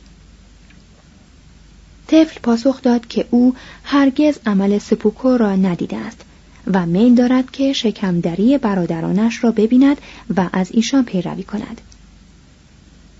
طفل 2.08 2.40
پاسخ 2.44 2.82
داد 2.82 3.08
که 3.08 3.26
او 3.30 3.54
هرگز 3.84 4.40
عمل 4.46 4.78
سپوکو 4.78 5.38
را 5.38 5.56
ندیده 5.56 5.98
است 5.98 6.22
و 6.74 6.86
میل 6.86 7.16
دارد 7.16 7.52
که 7.52 7.74
شکمدری 7.74 8.58
برادرانش 8.58 9.44
را 9.44 9.52
ببیند 9.52 9.98
و 10.38 10.50
از 10.54 10.70
ایشان 10.72 11.06
پیروی 11.06 11.44
کند. 11.44 11.82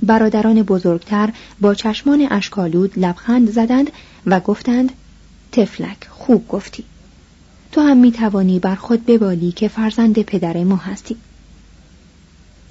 برادران 0.04 0.64
بزرگتر 0.64 1.30
با 1.62 1.74
چشمان 1.74 2.28
اشکالود 2.32 3.00
لبخند 3.00 3.52
زدند 3.52 3.92
و 4.26 4.40
گفتند 4.40 4.92
تفلک 5.52 6.08
خوب 6.10 6.48
گفتی. 6.48 6.84
تو 7.72 7.82
هم 7.82 7.98
می 7.98 8.12
توانی 8.12 8.60
بر 8.60 8.76
خود 8.76 9.06
ببالی 9.06 9.52
که 9.52 9.68
فرزند 9.68 10.22
پدر 10.22 10.64
ما 10.64 10.76
هستی. 10.76 11.18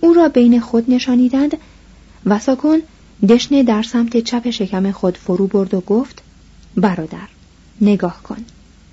او 0.00 0.14
را 0.14 0.28
بین 0.28 0.60
خود 0.60 0.90
نشانیدند 0.90 1.56
و 2.26 2.38
ساکن 2.38 2.78
دشنه 3.28 3.62
در 3.62 3.82
سمت 3.82 4.16
چپ 4.16 4.50
شکم 4.50 4.92
خود 4.92 5.16
فرو 5.16 5.46
برد 5.46 5.74
و 5.74 5.80
گفت 5.80 6.22
برادر 6.76 7.28
نگاه 7.80 8.22
کن. 8.22 8.44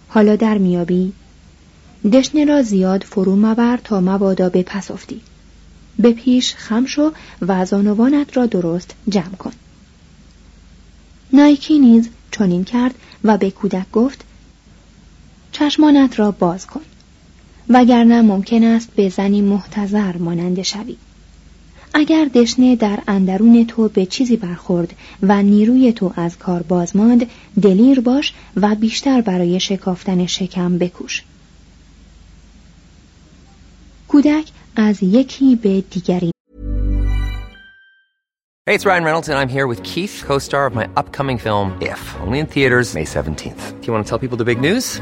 حالا 0.07 0.35
در 0.35 0.57
میابی. 0.57 1.13
دشنه 2.13 2.45
را 2.45 2.61
زیاد 2.61 3.03
فرو 3.03 3.35
مبر 3.35 3.77
تا 3.77 4.01
مبادا 4.01 4.49
به 4.49 4.63
پس 4.63 4.91
افتی. 4.91 5.21
به 5.99 6.11
پیش 6.11 6.55
خم 6.55 6.85
شو 6.85 7.11
و 7.41 7.65
زانوانت 7.65 8.37
را 8.37 8.45
درست 8.45 8.95
جمع 9.09 9.35
کن. 9.35 9.51
نایکی 11.33 11.79
نیز 11.79 12.09
چنین 12.31 12.63
کرد 12.63 12.95
و 13.23 13.37
به 13.37 13.51
کودک 13.51 13.91
گفت 13.91 14.23
چشمانت 15.51 16.19
را 16.19 16.31
باز 16.31 16.67
کن. 16.67 16.81
وگرنه 17.69 18.21
ممکن 18.21 18.63
است 18.63 18.89
به 18.95 19.09
زنی 19.09 19.41
محتظر 19.41 20.17
مانند 20.17 20.61
شوی 20.61 20.95
اگر 21.93 22.25
دشنه 22.25 22.75
در 22.75 22.99
اندرون 23.07 23.65
تو 23.65 23.87
به 23.87 24.05
چیزی 24.05 24.37
برخورد 24.37 24.93
و 25.21 25.43
نیروی 25.43 25.93
تو 25.93 26.13
از 26.15 26.37
کار 26.37 26.63
باز 26.63 26.95
ماند 26.95 27.27
دلیر 27.61 27.99
باش 27.99 28.33
و 28.55 28.75
بیشتر 28.75 29.21
برای 29.21 29.59
شکافتن 29.59 30.25
شکم 30.25 30.77
بکوش 30.77 31.23
کودک 34.07 34.51
از 34.75 35.03
یکی 35.03 35.55
به 35.55 35.81
دیگری 35.81 36.33
Hey, 38.65 38.75
it's 38.75 38.85
Ryan 38.85 39.03
Reynolds, 39.03 39.27
and 39.27 39.37
I'm 39.37 39.49
here 39.49 39.67
with 39.67 39.83
Keith, 39.83 40.23
co 40.25 40.39
star 40.39 40.65
of 40.69 40.73
my 40.73 40.85
upcoming 40.95 41.37
film, 41.37 41.67
If, 41.81 42.01
only 42.25 42.39
in 42.39 42.45
theaters, 42.45 42.87
May 42.97 43.03
17th. 43.03 43.63
Do 43.79 43.87
you 43.87 43.91
want 43.93 44.05
to 44.05 44.09
tell 44.09 44.19
people 44.19 44.37
the 44.37 44.45
big 44.45 44.61
news? 44.61 45.01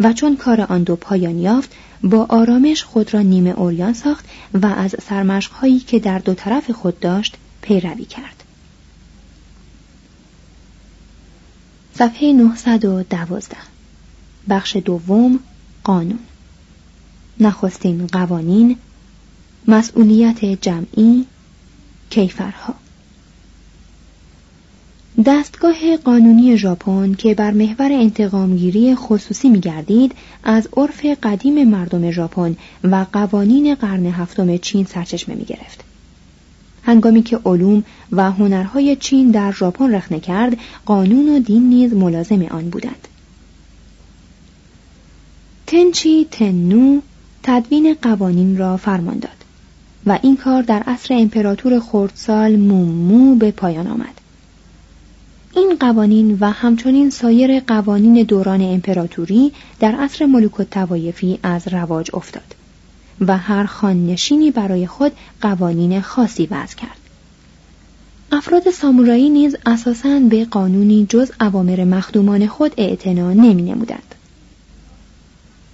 و 0.00 0.12
چون 0.12 0.36
کار 0.36 0.60
آن 0.60 0.82
دو 0.82 0.96
پایان 0.96 1.38
یافت 1.38 1.70
با 2.02 2.26
آرامش 2.28 2.84
خود 2.84 3.14
را 3.14 3.20
نیمه 3.20 3.50
اوریان 3.50 3.92
ساخت 3.92 4.24
و 4.54 4.66
از 4.66 4.94
سرمشقهایی 5.08 5.78
که 5.78 5.98
در 5.98 6.18
دو 6.18 6.34
طرف 6.34 6.70
خود 6.70 7.00
داشت 7.00 7.36
پیروی 7.62 8.04
کرد. 8.04 8.44
صفحه 11.94 12.32
912 12.32 13.56
بخش 14.48 14.76
دوم 14.76 15.38
قانون. 15.84 16.18
نخستین 17.40 18.06
قوانین 18.06 18.76
مسئولیت 19.66 20.44
جمعی 20.44 21.26
کیفرها. 22.10 22.74
دستگاه 25.26 25.96
قانونی 25.96 26.56
ژاپن 26.56 27.14
که 27.14 27.34
بر 27.34 27.50
محور 27.50 27.92
انتقامگیری 27.92 28.94
خصوصی 28.94 29.48
میگردید 29.48 30.12
از 30.44 30.68
عرف 30.76 31.06
قدیم 31.22 31.68
مردم 31.68 32.10
ژاپن 32.10 32.56
و 32.84 33.06
قوانین 33.12 33.74
قرن 33.74 34.06
هفتم 34.06 34.56
چین 34.56 34.84
سرچشمه 34.84 35.34
می 35.34 35.44
گرفت. 35.44 35.84
هنگامی 36.82 37.22
که 37.22 37.40
علوم 37.44 37.84
و 38.12 38.30
هنرهای 38.30 38.96
چین 38.96 39.30
در 39.30 39.52
ژاپن 39.52 39.94
رخنه 39.94 40.20
کرد 40.20 40.56
قانون 40.86 41.28
و 41.28 41.38
دین 41.38 41.68
نیز 41.68 41.92
ملازم 41.92 42.42
آن 42.42 42.70
بودند 42.70 43.08
تنچی 45.66 46.26
تنو 46.30 47.00
تدوین 47.42 47.96
قوانین 48.02 48.58
را 48.58 48.76
فرمان 48.76 49.18
داد 49.18 49.44
و 50.06 50.18
این 50.22 50.36
کار 50.36 50.62
در 50.62 50.82
عصر 50.82 51.14
امپراتور 51.14 51.80
خردسال 51.80 52.56
مومو 52.56 53.34
به 53.34 53.50
پایان 53.50 53.86
آمد 53.86 54.19
این 55.52 55.76
قوانین 55.80 56.38
و 56.40 56.50
همچنین 56.50 57.10
سایر 57.10 57.60
قوانین 57.60 58.22
دوران 58.22 58.62
امپراتوری 58.62 59.52
در 59.80 59.92
عصر 59.92 60.26
ملوک 60.26 60.62
توایفی 60.62 61.38
از 61.42 61.68
رواج 61.68 62.10
افتاد 62.14 62.54
و 63.20 63.36
هر 63.38 63.64
خاننشینی 63.64 64.50
برای 64.50 64.86
خود 64.86 65.12
قوانین 65.40 66.00
خاصی 66.00 66.48
وضع 66.50 66.76
کرد. 66.76 66.96
افراد 68.32 68.70
سامورایی 68.70 69.30
نیز 69.30 69.56
اساساً 69.66 70.20
به 70.20 70.44
قانونی 70.44 71.06
جز 71.08 71.30
اوامر 71.40 71.84
مخدومان 71.84 72.46
خود 72.46 72.72
اعتنا 72.76 73.32
نمی 73.32 73.62
نمودند. 73.62 74.14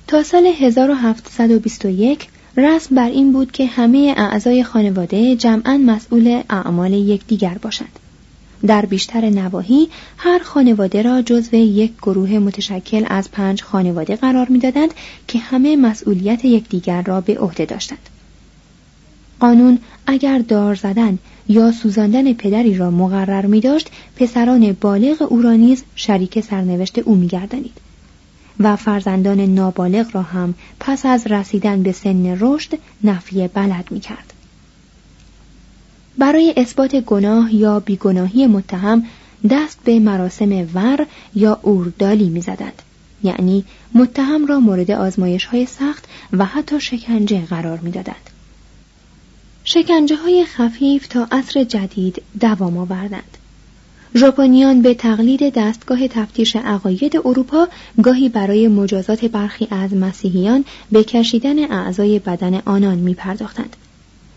تا 0.06 0.22
سال 0.22 0.46
1721 0.46 2.28
رسم 2.56 2.94
بر 2.94 3.08
این 3.08 3.32
بود 3.32 3.52
که 3.52 3.66
همه 3.66 4.14
اعضای 4.16 4.64
خانواده 4.64 5.36
جمعا 5.36 5.78
مسئول 5.78 6.42
اعمال 6.50 6.92
یکدیگر 6.92 7.58
باشند. 7.62 7.98
در 8.66 8.86
بیشتر 8.86 9.30
نواحی 9.30 9.88
هر 10.16 10.38
خانواده 10.38 11.02
را 11.02 11.22
جزو 11.22 11.56
یک 11.56 11.92
گروه 12.02 12.30
متشکل 12.30 13.04
از 13.08 13.30
پنج 13.30 13.62
خانواده 13.62 14.16
قرار 14.16 14.48
می‌دادند 14.48 14.94
که 15.28 15.38
همه 15.38 15.76
مسئولیت 15.76 16.44
یکدیگر 16.44 17.02
را 17.02 17.20
به 17.20 17.38
عهده 17.38 17.64
داشتند 17.64 18.08
قانون 19.40 19.78
اگر 20.06 20.38
دار 20.38 20.74
زدن 20.74 21.18
یا 21.48 21.72
سوزاندن 21.72 22.32
پدری 22.32 22.74
را 22.74 22.90
مقرر 22.90 23.46
می 23.46 23.60
داشت 23.60 23.90
پسران 24.16 24.72
بالغ 24.80 25.26
او 25.28 25.42
را 25.42 25.52
نیز 25.52 25.82
شریک 25.94 26.40
سرنوشت 26.40 26.98
او 26.98 27.14
می 27.14 27.26
گردنید. 27.26 27.80
و 28.60 28.76
فرزندان 28.76 29.40
نابالغ 29.40 30.06
را 30.12 30.22
هم 30.22 30.54
پس 30.80 31.06
از 31.06 31.26
رسیدن 31.26 31.82
به 31.82 31.92
سن 31.92 32.36
رشد 32.40 32.78
نفی 33.04 33.48
بلد 33.48 33.84
می 33.90 34.00
کرد. 34.00 34.32
برای 36.18 36.54
اثبات 36.56 36.96
گناه 36.96 37.54
یا 37.54 37.80
بیگناهی 37.80 38.46
متهم 38.46 39.04
دست 39.50 39.78
به 39.84 39.98
مراسم 39.98 40.68
ور 40.74 41.06
یا 41.34 41.58
اوردالی 41.62 42.28
می 42.28 42.40
زدند. 42.40 42.82
یعنی 43.22 43.64
متهم 43.94 44.46
را 44.46 44.60
مورد 44.60 44.90
آزمایش 44.90 45.44
های 45.44 45.66
سخت 45.66 46.04
و 46.32 46.44
حتی 46.44 46.80
شکنجه 46.80 47.46
قرار 47.46 47.78
می 47.78 47.90
دادند. 47.90 48.30
شکنجه 49.64 50.16
های 50.16 50.44
خفیف 50.44 51.06
تا 51.06 51.28
عصر 51.32 51.64
جدید 51.64 52.22
دوام 52.40 52.76
آوردند. 52.76 53.38
ژاپنیان 54.14 54.82
به 54.82 54.94
تقلید 54.94 55.54
دستگاه 55.54 56.08
تفتیش 56.08 56.56
عقاید 56.56 57.16
اروپا 57.16 57.68
گاهی 58.02 58.28
برای 58.28 58.68
مجازات 58.68 59.24
برخی 59.24 59.68
از 59.70 59.94
مسیحیان 59.94 60.64
به 60.92 61.04
کشیدن 61.04 61.72
اعضای 61.72 62.18
بدن 62.18 62.62
آنان 62.64 62.98
می 62.98 63.14
پرداختند. 63.14 63.76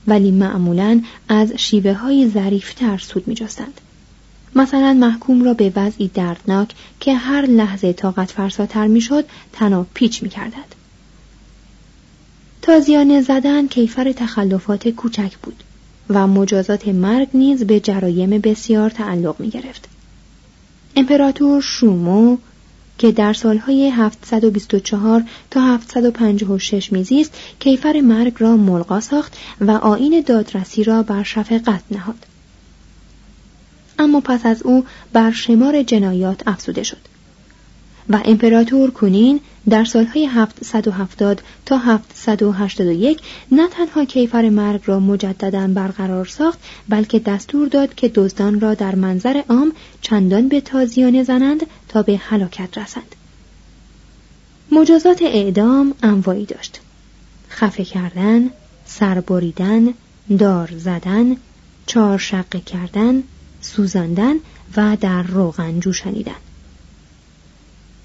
ولی 0.10 0.32
معمولا 0.32 1.02
از 1.30 1.52
شیوه 1.52 1.94
های 1.94 2.30
ظریفتر 2.30 2.98
سود 2.98 3.28
می 3.28 3.36
جستند. 3.36 3.82
مثلا 4.56 4.94
محکوم 4.94 5.44
را 5.44 5.54
به 5.54 5.74
وضعی 5.76 6.08
دردناک 6.08 6.74
که 7.00 7.16
هر 7.16 7.46
لحظه 7.46 7.94
طاقت 7.94 8.32
فرساتر 8.32 8.88
می‌شد 8.88 9.26
تناب 9.54 9.88
پیچ 9.94 10.24
می 10.24 10.30
کردد. 10.30 10.80
تازیانه 12.62 13.22
زدن 13.22 13.68
کیفر 13.68 14.12
تخلفات 14.12 14.88
کوچک 14.88 15.38
بود 15.44 15.64
و 16.10 16.28
مجازات 16.28 16.88
مرگ 16.88 17.28
نیز 17.34 17.64
به 17.64 17.80
جرایم 17.80 18.30
بسیار 18.30 18.90
تعلق 18.90 19.40
می 19.40 19.50
گرفت. 19.50 19.88
امپراتور 20.96 21.62
شومو 21.62 22.38
که 23.00 23.12
در 23.12 23.34
سالهای 23.34 23.90
724 23.90 25.24
تا 25.52 25.62
756 25.62 26.92
میزیست 26.92 27.34
کیفر 27.60 28.02
مرگ 28.02 28.34
را 28.38 28.58
ملغا 28.58 29.00
ساخت 29.00 29.38
و 29.62 29.72
آین 29.72 30.24
دادرسی 30.26 30.84
را 30.84 31.04
بر 31.04 31.24
شفقت 31.24 31.84
نهاد. 31.92 32.26
اما 34.00 34.22
پس 34.22 34.46
از 34.46 34.64
او 34.64 34.86
بر 35.14 35.32
شمار 35.32 35.84
جنایات 35.84 36.48
افزوده 36.48 36.84
شد. 36.84 36.98
و 38.10 38.20
امپراتور 38.26 38.92
کونین 38.92 39.40
در 39.70 39.84
سالهای 39.84 40.26
770 40.26 41.42
تا 41.66 41.78
781 41.78 43.22
نه 43.52 43.68
تنها 43.68 44.06
کیفر 44.06 44.50
مرگ 44.50 44.82
را 44.86 45.00
مجددا 45.00 45.68
برقرار 45.68 46.26
ساخت 46.26 46.60
بلکه 46.90 47.20
دستور 47.20 47.68
داد 47.68 47.96
که 47.96 48.08
دزدان 48.08 48.60
را 48.60 48.74
در 48.74 48.96
منظر 48.96 49.42
عام 49.50 49.72
چندان 50.02 50.48
به 50.48 50.62
تازیانه 50.62 51.24
زنند 51.24 51.66
تا 51.88 52.02
به 52.02 52.18
هلاکت 52.18 52.78
رسند. 52.78 53.16
مجازات 54.72 55.22
اعدام 55.22 55.94
انواعی 56.04 56.46
داشت. 56.46 56.80
خفه 57.50 57.84
کردن 57.84 58.50
سربریدن 58.86 59.94
دار 60.40 60.72
زدن 60.78 61.36
چهار 61.86 62.18
شقه 62.18 62.60
کردن 62.60 63.24
سوزاندن 63.62 64.36
و 64.78 64.98
در 65.02 65.24
روغن 65.24 65.80
جوشانیدن. 65.80 66.36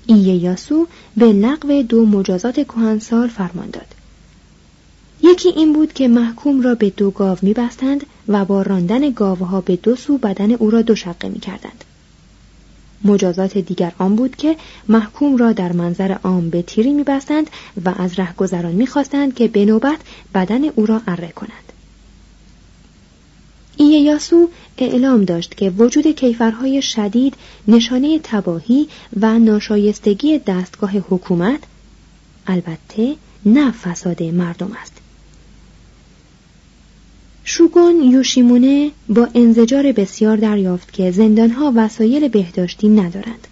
یاسو 0.09 0.87
به 1.17 1.33
لغو 1.33 1.83
دو 1.83 2.07
مجازات 2.07 2.61
کهنسال 2.61 3.29
فرمان 3.29 3.71
داد. 3.71 3.87
یکی 5.23 5.49
این 5.49 5.73
بود 5.73 5.93
که 5.93 6.09
محکوم 6.09 6.61
را 6.61 6.75
به 6.75 6.91
دو 6.91 7.11
گاو 7.11 7.39
میبستند 7.43 8.07
و 8.29 8.45
با 8.45 8.63
راندن 8.63 9.11
گاوها 9.11 9.61
به 9.61 9.77
دو 9.77 9.97
سو 9.97 10.19
بدن 10.19 10.53
او 10.53 10.71
را 10.71 10.83
دو 10.83 10.95
شقه 10.95 11.29
می‌کردند. 11.29 11.85
مجازات 13.05 13.59
دیگر 13.59 13.93
آن 13.99 14.17
بود 14.17 14.37
که 14.37 14.57
محکوم 14.89 15.37
را 15.37 15.53
در 15.53 15.73
منظر 15.73 16.13
عام 16.13 16.51
به 16.51 16.63
تیری 16.63 16.93
میبستند 16.93 17.51
و 17.85 17.95
از 17.99 18.19
رهگذران 18.19 18.73
می‌خواستند 18.73 19.35
که 19.35 19.49
به 19.49 19.65
نوبت 19.65 19.99
بدن 20.35 20.65
او 20.65 20.87
را 20.87 21.01
اره 21.07 21.29
کنند. 21.29 21.73
اییاسو 23.77 24.49
اعلام 24.79 25.25
داشت 25.25 25.55
که 25.57 25.71
وجود 25.71 26.07
کیفرهای 26.07 26.83
شدید 26.83 27.35
نشانه 27.69 28.21
تباهی 28.23 28.89
و 29.21 29.39
ناشایستگی 29.39 30.39
دستگاه 30.39 30.91
حکومت 30.99 31.61
البته 32.47 33.17
نه 33.47 33.71
فساد 33.71 34.23
مردم 34.23 34.73
است. 34.83 34.93
شوگون 37.45 38.03
یوشیمونه 38.03 38.91
با 39.09 39.29
انزجار 39.35 39.93
بسیار 39.93 40.37
دریافت 40.37 40.93
که 40.93 41.11
زندانها 41.11 41.73
وسایل 41.77 42.29
بهداشتی 42.29 42.89
ندارند. 42.89 43.49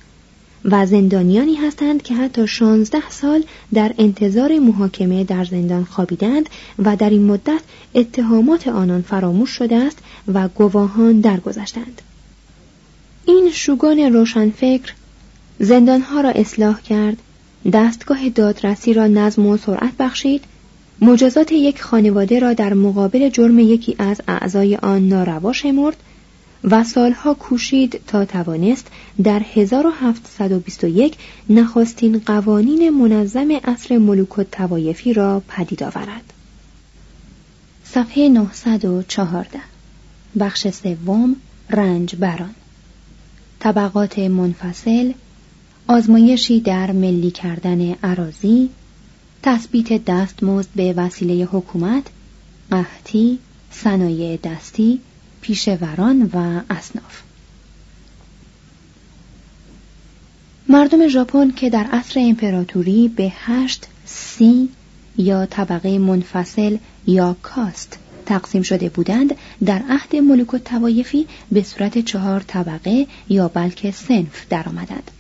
و 0.65 0.87
زندانیانی 0.87 1.55
هستند 1.55 2.03
که 2.03 2.15
حتی 2.15 2.47
شانزده 2.47 3.11
سال 3.11 3.45
در 3.75 3.95
انتظار 3.99 4.59
محاکمه 4.59 5.25
در 5.25 5.45
زندان 5.45 5.85
خوابیدند 5.85 6.49
و 6.79 6.97
در 6.97 7.11
این 7.11 7.25
مدت 7.25 7.61
اتهامات 7.95 8.69
آنان 8.69 9.03
فراموش 9.03 9.51
شده 9.51 9.77
است 9.77 9.99
و 10.35 10.49
گواهان 10.49 11.21
درگذشتند. 11.21 12.03
این 13.27 13.51
شوگان 13.53 13.99
روشنفکر 13.99 14.93
زندانها 15.59 16.21
را 16.21 16.31
اصلاح 16.31 16.81
کرد، 16.81 17.17
دستگاه 17.73 18.29
دادرسی 18.29 18.93
را 18.95 19.07
نظم 19.07 19.47
و 19.47 19.57
سرعت 19.57 19.93
بخشید، 19.99 20.45
مجازات 21.01 21.53
یک 21.53 21.83
خانواده 21.83 22.39
را 22.39 22.53
در 22.53 22.75
مقابل 22.75 23.29
جرم 23.29 23.59
یکی 23.59 23.97
از 23.99 24.21
اعضای 24.29 24.77
آن 24.77 25.09
ناروا 25.09 25.53
شمرد 25.53 25.97
و 26.65 26.85
سالها 26.85 27.35
کوشید 27.35 28.01
تا 28.07 28.25
توانست 28.25 28.87
در 29.23 29.43
1721 29.55 31.17
نخستین 31.51 32.19
قوانین 32.27 32.91
منظم 32.91 33.49
اصر 33.65 33.99
ملوک 33.99 34.39
و 34.39 34.43
توایفی 34.43 35.13
را 35.13 35.43
پدید 35.49 35.83
آورد. 35.83 36.33
صفحه 37.85 38.29
914 38.29 39.61
بخش 40.41 40.69
سوم 40.69 41.37
رنج 41.71 42.17
بران 42.17 42.55
طبقات 43.61 44.19
منفصل 44.19 45.13
آزمایشی 45.89 46.61
در 46.61 46.93
ملی 46.93 47.31
کردن 47.31 47.93
عراضی 47.93 48.71
تثبیت 49.43 50.05
دستمزد 50.05 50.69
به 50.77 50.93
وسیله 50.93 51.45
حکومت 51.45 52.07
قحطی 52.71 53.39
صنایع 53.71 54.37
دستی 54.37 55.01
پیشوران 55.43 56.31
و 56.35 56.61
اصناف 56.71 57.23
مردم 60.69 61.09
ژاپن 61.09 61.51
که 61.51 61.71
در 61.71 61.85
عصر 61.85 62.21
امپراتوری 62.21 63.09
به 63.09 63.33
هشت 63.37 63.87
سی 64.05 64.69
یا 65.17 65.47
طبقه 65.47 65.99
منفصل 65.99 66.77
یا 67.07 67.37
کاست 67.43 67.99
تقسیم 68.27 68.63
شده 68.63 68.89
بودند 68.89 69.35
در 69.65 69.83
عهد 69.91 70.17
ملوک 70.17 70.55
و 70.55 70.59
توایفی 70.59 71.27
به 71.53 71.63
صورت 71.63 71.99
چهار 71.99 72.41
طبقه 72.41 73.07
یا 73.29 73.49
بلکه 73.49 73.91
سنف 73.91 74.47
درآمدند. 74.51 75.11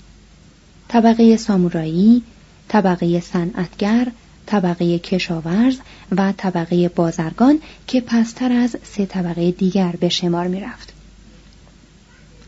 طبقه 0.88 1.36
سامورایی، 1.36 2.22
طبقه 2.68 3.20
صنعتگر، 3.20 4.12
طبقه 4.46 4.98
کشاورز 4.98 5.76
و 6.16 6.32
طبقه 6.36 6.88
بازرگان 6.88 7.58
که 7.86 8.00
پستر 8.00 8.52
از 8.52 8.76
سه 8.82 9.06
طبقه 9.06 9.50
دیگر 9.50 9.94
به 10.00 10.08
شمار 10.08 10.46
می 10.46 10.60
رفت. 10.60 10.92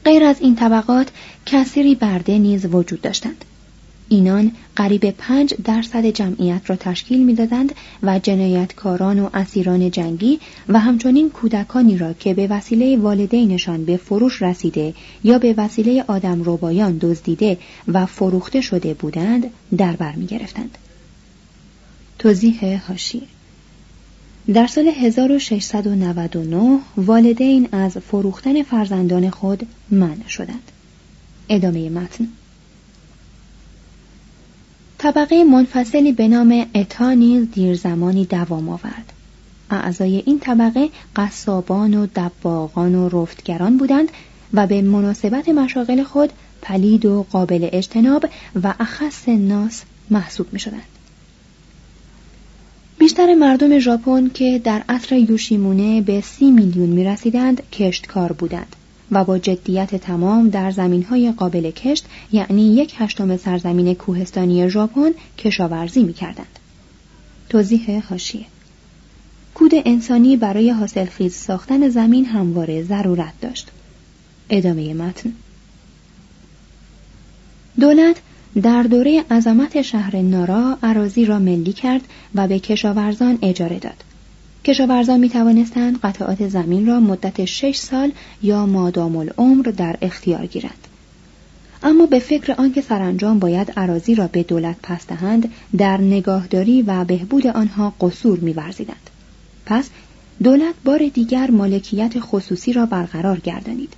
غیر 0.05 0.25
از 0.25 0.41
این 0.41 0.57
طبقات 0.57 1.09
کسری 1.47 1.95
برده 1.95 2.39
نیز 2.39 2.67
وجود 2.67 3.01
داشتند. 3.01 3.45
اینان 4.09 4.53
قریب 4.77 5.11
پنج 5.11 5.55
درصد 5.65 6.07
جمعیت 6.07 6.61
را 6.67 6.77
تشکیل 6.77 7.25
می‌دادند 7.25 7.75
و 8.03 8.19
جنایتکاران 8.19 9.19
و 9.19 9.29
اسیران 9.35 9.91
جنگی 9.91 10.41
و 10.69 10.81
همچنین 10.81 11.31
کودکانی 11.31 11.99
را 11.99 12.13
که 12.13 12.35
به 12.35 12.47
وسیله 12.47 12.97
والدینشان 12.97 13.85
به 13.85 13.97
فروش 13.97 14.43
رسیده 14.43 14.95
یا 15.25 15.39
به 15.39 15.55
وسیله 15.57 16.05
آدم 16.07 16.43
روبایان 16.43 16.99
دزدیده 17.01 17.59
و 17.89 18.07
فروخته 18.07 18.61
شده 18.61 18.95
بودند 18.95 19.51
در 19.77 19.93
بر 19.93 20.13
می 20.13 20.27
گرفتند. 20.27 20.79
توضیح 22.25 22.87
هاشی 22.89 23.23
در 24.55 24.67
سال 24.67 24.89
1699 24.89 26.79
والدین 26.97 27.69
از 27.73 27.99
فروختن 27.99 28.63
فرزندان 28.63 29.31
خود 29.31 29.67
منع 29.91 30.29
شدند. 30.29 30.73
ادامه 31.49 31.91
متن 31.91 32.29
طبقه 34.99 35.45
منفصلی 35.45 36.13
به 36.13 36.29
نام 36.29 36.67
اتا 36.75 37.13
نیز 37.13 37.81
زمانی 37.81 38.25
دوام 38.25 38.69
آورد. 38.69 39.13
اعضای 39.71 40.23
این 40.27 40.41
طبقه 40.41 40.89
قصابان 41.17 41.95
و 41.95 42.07
دباغان 42.17 42.95
و 42.95 43.09
رفتگران 43.09 43.77
بودند 43.77 44.09
و 44.55 44.67
به 44.67 44.83
مناسبت 44.83 45.49
مشاغل 45.49 46.03
خود 46.03 46.31
پلید 46.63 47.07
و 47.07 47.27
قابل 47.31 47.69
اجتناب 47.73 48.27
و 48.63 48.75
اخص 48.81 49.29
ناس 49.29 49.83
محسوب 50.11 50.47
می 50.53 50.59
شدند. 50.59 50.94
بیشتر 52.99 53.35
مردم 53.35 53.79
ژاپن 53.79 54.31
که 54.35 54.61
در 54.65 54.83
عصر 54.89 55.17
یوشیمونه 55.17 56.01
به 56.01 56.21
سی 56.21 56.51
میلیون 56.51 56.89
می 56.89 57.05
رسیدند 57.05 57.71
کشتکار 57.71 58.33
بودند 58.33 58.77
و 59.11 59.25
با 59.25 59.39
جدیت 59.39 59.95
تمام 59.95 60.49
در 60.49 60.71
زمینهای 60.71 61.33
قابل 61.33 61.71
کشت 61.71 62.07
یعنی 62.33 62.75
یک 62.75 62.95
هشتم 62.99 63.37
سرزمین 63.37 63.95
کوهستانی 63.95 64.71
ژاپن 64.71 65.11
کشاورزی 65.39 66.03
می 66.03 66.13
کردند. 66.13 66.59
توضیح 67.49 68.03
هاشیه 68.11 68.45
کود 69.55 69.71
انسانی 69.75 70.37
برای 70.37 70.71
حاصلخیز 70.71 71.35
ساختن 71.35 71.89
زمین 71.89 72.25
همواره 72.25 72.83
ضرورت 72.83 73.41
داشت. 73.41 73.71
ادامه 74.51 74.95
متن 74.95 75.33
دولت 77.81 78.17
در 78.63 78.83
دوره 78.83 79.25
عظمت 79.31 79.83
شهر 79.83 80.17
نارا 80.17 80.79
عراضی 80.83 81.25
را 81.25 81.39
ملی 81.39 81.73
کرد 81.73 82.01
و 82.35 82.49
به 82.49 82.59
کشاورزان 82.59 83.39
اجاره 83.43 83.79
داد. 83.79 84.05
کشاورزان 84.65 85.21
می 85.21 85.29
توانستند 85.29 86.01
قطعات 86.01 86.49
زمین 86.49 86.87
را 86.87 87.01
مدت 87.01 87.45
شش 87.45 87.77
سال 87.77 88.13
یا 88.43 88.67
مادام 88.67 89.17
العمر 89.17 89.63
در 89.63 89.97
اختیار 90.03 90.47
گیرند. 90.47 90.89
اما 91.83 92.07
به 92.07 92.19
فکر 92.19 92.53
آنکه 92.53 92.81
سرانجام 92.81 93.39
باید 93.39 93.73
عراضی 93.77 94.15
را 94.15 94.27
به 94.27 94.43
دولت 94.43 94.77
پس 94.83 95.07
دهند 95.07 95.53
در 95.77 96.01
نگاهداری 96.01 96.83
و 96.83 97.05
بهبود 97.05 97.47
آنها 97.47 97.95
قصور 98.01 98.39
می‌ورزیدند. 98.39 99.11
پس 99.67 99.91
دولت 100.43 100.75
بار 100.85 101.09
دیگر 101.15 101.51
مالکیت 101.51 102.21
خصوصی 102.21 102.73
را 102.73 102.87
برقرار 102.87 103.41
گردانید 103.41 103.93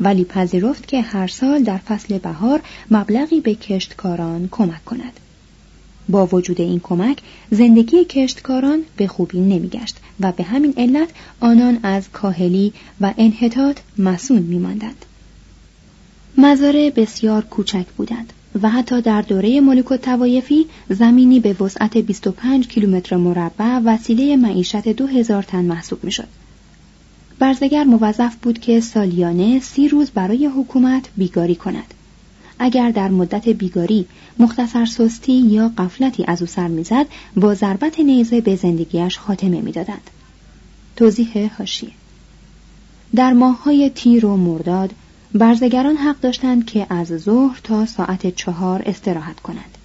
ولی 0.00 0.24
پذیرفت 0.24 0.88
که 0.88 1.00
هر 1.00 1.26
سال 1.26 1.62
در 1.62 1.78
فصل 1.78 2.18
بهار 2.18 2.60
مبلغی 2.90 3.40
به 3.40 3.54
کشتکاران 3.54 4.48
کمک 4.50 4.84
کند 4.84 5.20
با 6.08 6.26
وجود 6.26 6.60
این 6.60 6.80
کمک 6.80 7.18
زندگی 7.50 8.04
کشتکاران 8.04 8.82
به 8.96 9.06
خوبی 9.06 9.40
نمیگشت 9.40 9.96
و 10.20 10.32
به 10.32 10.42
همین 10.42 10.74
علت 10.76 11.08
آنان 11.40 11.78
از 11.82 12.10
کاهلی 12.12 12.72
و 13.00 13.14
انحطاط 13.18 13.78
مسون 13.98 14.42
میماندند 14.42 15.04
مزارع 16.38 16.90
بسیار 16.96 17.44
کوچک 17.44 17.86
بودند 17.96 18.32
و 18.62 18.68
حتی 18.68 19.00
در 19.00 19.22
دوره 19.22 19.60
ملوک 19.60 19.92
توایفی 19.92 20.66
زمینی 20.88 21.40
به 21.40 21.62
وسعت 21.62 21.98
25 21.98 22.68
کیلومتر 22.68 23.16
مربع 23.16 23.80
وسیله 23.84 24.36
معیشت 24.36 24.88
2000 24.88 25.42
تن 25.42 25.64
محسوب 25.64 26.04
می‌شد. 26.04 26.28
برزگر 27.38 27.84
موظف 27.84 28.36
بود 28.36 28.58
که 28.58 28.80
سالیانه 28.80 29.60
سی 29.60 29.88
روز 29.88 30.10
برای 30.10 30.46
حکومت 30.46 31.08
بیگاری 31.16 31.54
کند. 31.54 31.94
اگر 32.58 32.90
در 32.90 33.08
مدت 33.08 33.48
بیگاری 33.48 34.06
مختصر 34.38 34.86
سستی 34.86 35.32
یا 35.32 35.72
قفلتی 35.78 36.24
از 36.28 36.40
او 36.40 36.46
سر 36.46 36.68
می‌زد 36.68 37.06
با 37.36 37.54
ضربت 37.54 38.00
نیزه 38.00 38.40
به 38.40 38.56
زندگیش 38.56 39.18
خاتمه 39.18 39.60
می‌دادند. 39.60 40.10
توضیح 40.96 41.50
هاشیه 41.58 41.90
در 43.14 43.32
ماههای 43.32 43.90
تیر 43.90 44.26
و 44.26 44.36
مرداد 44.36 44.90
برزگران 45.34 45.96
حق 45.96 46.20
داشتند 46.20 46.66
که 46.66 46.86
از 46.90 47.06
ظهر 47.06 47.60
تا 47.64 47.86
ساعت 47.86 48.34
چهار 48.34 48.82
استراحت 48.86 49.40
کنند. 49.40 49.77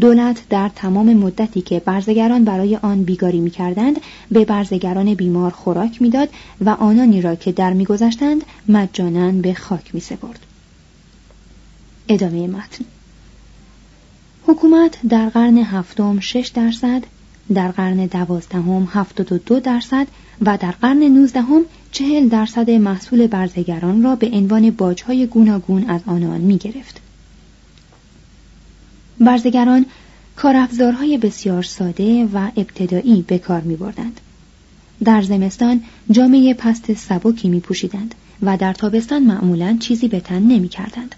دولت 0.00 0.48
در 0.48 0.70
تمام 0.76 1.14
مدتی 1.14 1.60
که 1.60 1.80
برزگران 1.80 2.44
برای 2.44 2.76
آن 2.76 3.02
بیگاری 3.02 3.40
می 3.40 3.50
کردند 3.50 4.00
به 4.30 4.44
برزگران 4.44 5.14
بیمار 5.14 5.50
خوراک 5.50 6.02
می‌داد 6.02 6.28
و 6.60 6.70
آنانی 6.70 7.22
را 7.22 7.34
که 7.34 7.52
در 7.52 7.72
میگذشتند 7.72 8.44
مجانا 8.68 9.30
به 9.30 9.54
خاک 9.54 9.94
می 9.94 10.00
سپرد. 10.00 10.40
ادامه 12.08 12.46
متن 12.46 12.84
حکومت 14.46 14.98
در 15.08 15.28
قرن 15.28 15.58
هفتم 15.58 16.20
شش 16.20 16.50
درصد 16.54 17.02
در 17.54 17.70
قرن 17.70 18.06
دوازدهم 18.06 18.88
هفتاد 18.92 19.32
و 19.32 19.38
دو 19.38 19.60
درصد 19.60 20.06
و 20.40 20.58
در 20.58 20.70
قرن 20.70 21.02
نوزدهم 21.02 21.62
چهل 21.92 22.28
درصد 22.28 22.70
محصول 22.70 23.26
برزگران 23.26 24.02
را 24.02 24.16
به 24.16 24.30
عنوان 24.32 24.70
باجهای 24.70 25.26
گوناگون 25.26 25.90
از 25.90 26.00
آنان 26.06 26.40
می 26.40 26.58
گرفت. 26.58 27.01
برزگران 29.24 29.86
کارافزارهای 30.36 31.18
بسیار 31.18 31.62
ساده 31.62 32.24
و 32.24 32.50
ابتدایی 32.56 33.22
به 33.22 33.38
کار 33.38 33.60
می 33.60 33.76
بردند. 33.76 34.20
در 35.04 35.22
زمستان 35.22 35.82
جامعه 36.10 36.54
پست 36.54 36.92
سبکی 36.92 37.48
می 37.48 37.60
پوشیدند 37.60 38.14
و 38.42 38.56
در 38.56 38.72
تابستان 38.72 39.22
معمولا 39.22 39.76
چیزی 39.80 40.08
به 40.08 40.20
تن 40.20 40.42
نمی 40.42 40.68
کردند 40.68 41.14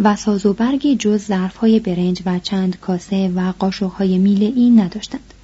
و 0.00 0.16
ساز 0.16 0.46
و 0.46 0.52
برگی 0.52 0.96
جز 0.96 1.24
ظرفهای 1.24 1.80
برنج 1.80 2.22
و 2.26 2.38
چند 2.38 2.80
کاسه 2.80 3.28
و 3.28 3.52
قاشقهای 3.58 4.18
میله 4.18 4.52
ای 4.56 4.70
نداشتند. 4.70 5.34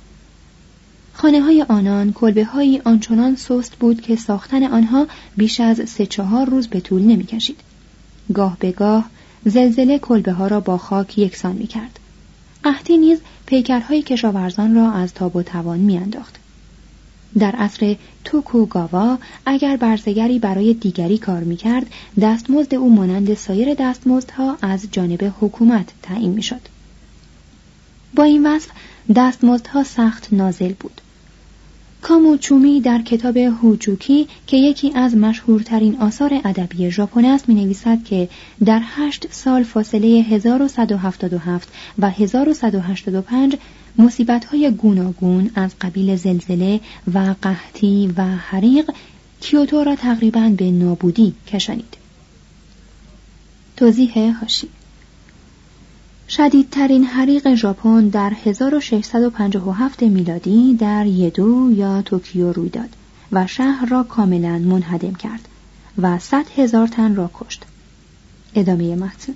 خانه 1.13 1.41
های 1.41 1.63
آنان 1.69 2.13
کلبه 2.13 2.45
های 2.45 2.83
آنچنان 2.85 3.37
سست 3.37 3.77
بود 3.77 4.01
که 4.01 4.17
ساختن 4.17 4.63
آنها 4.63 5.07
بیش 5.37 5.61
از 5.61 5.91
سه 5.91 6.07
چهار 6.07 6.47
روز 6.47 6.69
به 6.69 6.81
طول 6.81 7.03
نمی 7.03 7.25
کشید. 7.25 7.61
گاه 8.33 8.57
به 8.61 8.73
گاه 8.73 9.11
زلزله 9.45 9.99
کلبه 9.99 10.33
ها 10.33 10.47
را 10.47 10.61
با 10.61 10.79
خاک 10.79 11.19
یکسان 11.19 11.57
می 11.57 11.67
کرد. 11.67 12.00
قحطی 12.65 12.99
نیز 12.99 13.19
پیکرهای 13.47 14.03
کشاورزان 14.03 14.75
را 14.75 14.93
از 14.93 15.15
تاب 15.15 15.37
و 15.37 15.43
توان 15.43 15.79
می 15.79 15.97
انداخت. 15.97 16.37
در 17.39 17.57
عصر 17.57 17.97
توکوگاوا 18.25 19.19
اگر 19.47 19.77
برزگری 19.77 20.39
برای 20.39 20.75
دیگری 20.75 21.19
کار 21.19 21.41
می 21.41 21.57
کرد 21.57 21.87
دستمزد 22.21 22.75
او 22.75 22.95
مانند 22.95 23.35
سایر 23.35 23.75
دستمزدها 23.75 24.57
از 24.63 24.89
جانب 24.93 25.35
حکومت 25.41 25.89
تعیین 26.03 26.31
می 26.31 26.43
شد. 26.43 26.61
با 28.15 28.25
این 28.25 28.47
وصف 28.47 28.69
دستمزدها 29.17 29.85
سخت 29.85 30.33
نازل 30.33 30.73
بود. 30.73 31.01
کاموچومی 32.03 32.81
در 32.81 33.03
کتاب 33.03 33.37
هوجوکی 33.37 34.29
که 34.47 34.57
یکی 34.57 34.93
از 34.95 35.17
مشهورترین 35.17 35.97
آثار 35.97 36.41
ادبی 36.45 36.91
ژاپن 36.91 37.25
است 37.25 37.49
می 37.49 37.55
نویسد 37.55 38.05
که 38.05 38.29
در 38.65 38.81
هشت 38.85 39.27
سال 39.33 39.63
فاصله 39.63 40.07
1177 40.09 41.69
و 41.99 42.11
1185 42.11 43.57
مصیبت 43.99 44.45
های 44.45 44.71
گوناگون 44.71 45.51
از 45.55 45.75
قبیل 45.81 46.17
زلزله 46.17 46.81
و 47.15 47.35
قحطی 47.43 48.15
و 48.17 48.25
حریق 48.25 48.91
کیوتو 49.41 49.85
را 49.85 49.97
تقریبا 49.97 50.55
به 50.57 50.71
نابودی 50.71 51.35
کشانید. 51.47 51.97
توضیح 53.77 54.39
هاشی 54.41 54.69
شدیدترین 56.31 57.05
حریق 57.05 57.55
ژاپن 57.55 58.09
در 58.09 58.33
1657 58.45 60.03
میلادی 60.03 60.75
در 60.75 61.07
یدو 61.07 61.73
یا 61.73 62.03
توکیو 62.03 62.53
روی 62.53 62.69
داد 62.69 62.89
و 63.33 63.47
شهر 63.47 63.87
را 63.87 64.03
کاملا 64.03 64.59
منهدم 64.59 65.15
کرد 65.15 65.49
و 65.99 66.19
صد 66.19 66.45
هزار 66.57 66.87
تن 66.87 67.15
را 67.15 67.31
کشت. 67.35 67.65
ادامه 68.55 68.97
متن 68.97 69.35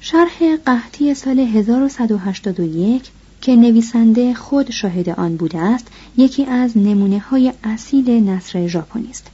شرح 0.00 0.56
قحطی 0.66 1.14
سال 1.14 1.38
1181 1.40 3.10
که 3.40 3.56
نویسنده 3.56 4.34
خود 4.34 4.70
شاهد 4.70 5.08
آن 5.08 5.36
بوده 5.36 5.58
است 5.58 5.86
یکی 6.16 6.44
از 6.44 6.78
نمونه 6.78 7.18
های 7.18 7.52
اصیل 7.64 8.10
نصر 8.30 8.66
ژاپنی 8.66 9.10
است. 9.10 9.26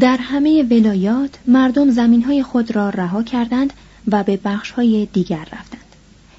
در 0.00 0.16
همه 0.16 0.62
ولایات 0.62 1.30
مردم 1.46 1.90
زمین 1.90 2.22
های 2.22 2.42
خود 2.42 2.76
را 2.76 2.90
رها 2.90 3.22
کردند 3.22 3.72
و 4.08 4.22
به 4.22 4.38
بخش 4.44 4.70
های 4.70 5.08
دیگر 5.12 5.48
رفتند. 5.52 5.80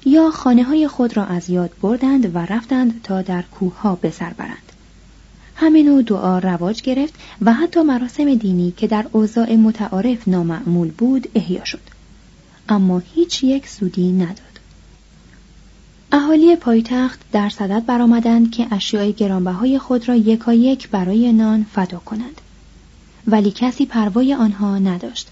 یا 0.04 0.30
خانه 0.30 0.62
های 0.62 0.88
خود 0.88 1.16
را 1.16 1.24
از 1.24 1.50
یاد 1.50 1.70
بردند 1.82 2.36
و 2.36 2.38
رفتند 2.38 3.00
تا 3.02 3.22
در 3.22 3.42
کوه 3.42 3.80
ها 3.80 3.94
به 3.94 4.10
سر 4.10 4.32
برند. 4.32 4.72
همه 5.54 5.82
نوع 5.82 6.02
دعا 6.02 6.38
رواج 6.38 6.82
گرفت 6.82 7.14
و 7.42 7.52
حتی 7.52 7.82
مراسم 7.82 8.34
دینی 8.34 8.74
که 8.76 8.86
در 8.86 9.06
اوضاع 9.12 9.56
متعارف 9.56 10.28
نامعمول 10.28 10.90
بود 10.90 11.28
احیا 11.34 11.64
شد. 11.64 11.80
اما 12.68 13.02
هیچ 13.14 13.44
یک 13.44 13.68
سودی 13.68 14.12
نداد. 14.12 14.60
اهالی 16.12 16.56
پایتخت 16.56 17.20
در 17.32 17.48
صدد 17.48 17.86
برآمدند 17.86 18.50
که 18.50 18.66
اشیاء 18.70 19.10
گرانبهای 19.10 19.78
خود 19.78 20.08
را 20.08 20.16
یکایک 20.16 20.88
برای 20.88 21.32
نان 21.32 21.66
فدا 21.72 21.98
کنند. 21.98 22.40
ولی 23.26 23.50
کسی 23.50 23.86
پروای 23.86 24.34
آنها 24.34 24.78
نداشت 24.78 25.28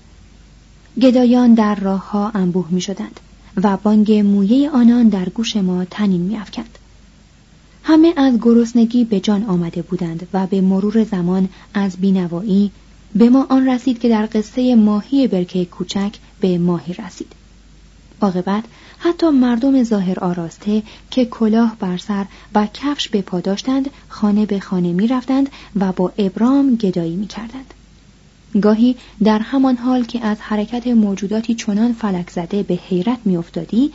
گدایان 1.00 1.54
در 1.54 1.74
راه 1.74 2.10
ها 2.10 2.30
انبوه 2.34 2.66
می 2.70 2.80
شدند 2.80 3.20
و 3.62 3.76
بانگ 3.76 4.12
مویه 4.12 4.70
آنان 4.70 5.08
در 5.08 5.28
گوش 5.28 5.56
ما 5.56 5.84
تنین 5.84 6.20
می 6.20 6.36
افکند. 6.36 6.78
همه 7.82 8.12
از 8.16 8.38
گرسنگی 8.42 9.04
به 9.04 9.20
جان 9.20 9.44
آمده 9.44 9.82
بودند 9.82 10.28
و 10.32 10.46
به 10.46 10.60
مرور 10.60 11.04
زمان 11.04 11.48
از 11.74 11.96
بینوایی 11.96 12.70
به 13.14 13.28
ما 13.30 13.46
آن 13.50 13.68
رسید 13.68 13.98
که 13.98 14.08
در 14.08 14.28
قصه 14.32 14.74
ماهی 14.74 15.28
برکه 15.28 15.64
کوچک 15.64 16.14
به 16.40 16.58
ماهی 16.58 16.94
رسید. 16.94 17.32
عاقبت 18.20 18.64
حتی 18.98 19.30
مردم 19.30 19.82
ظاهر 19.82 20.20
آراسته 20.20 20.82
که 21.10 21.24
کلاه 21.24 21.76
بر 21.80 21.96
سر 21.96 22.26
و 22.54 22.66
کفش 22.74 23.08
به 23.08 23.22
پا 23.22 23.40
داشتند 23.40 23.90
خانه 24.08 24.46
به 24.46 24.60
خانه 24.60 24.92
می 24.92 25.06
رفتند 25.06 25.48
و 25.76 25.92
با 25.92 26.12
ابرام 26.18 26.74
گدایی 26.76 27.16
می 27.16 27.26
کردند. 27.26 27.63
گاهی 28.62 28.96
در 29.24 29.38
همان 29.38 29.76
حال 29.76 30.04
که 30.04 30.24
از 30.26 30.36
حرکت 30.40 30.86
موجوداتی 30.86 31.54
چنان 31.54 31.92
فلک 31.92 32.30
زده 32.30 32.62
به 32.62 32.74
حیرت 32.74 33.18
میافتادی 33.24 33.92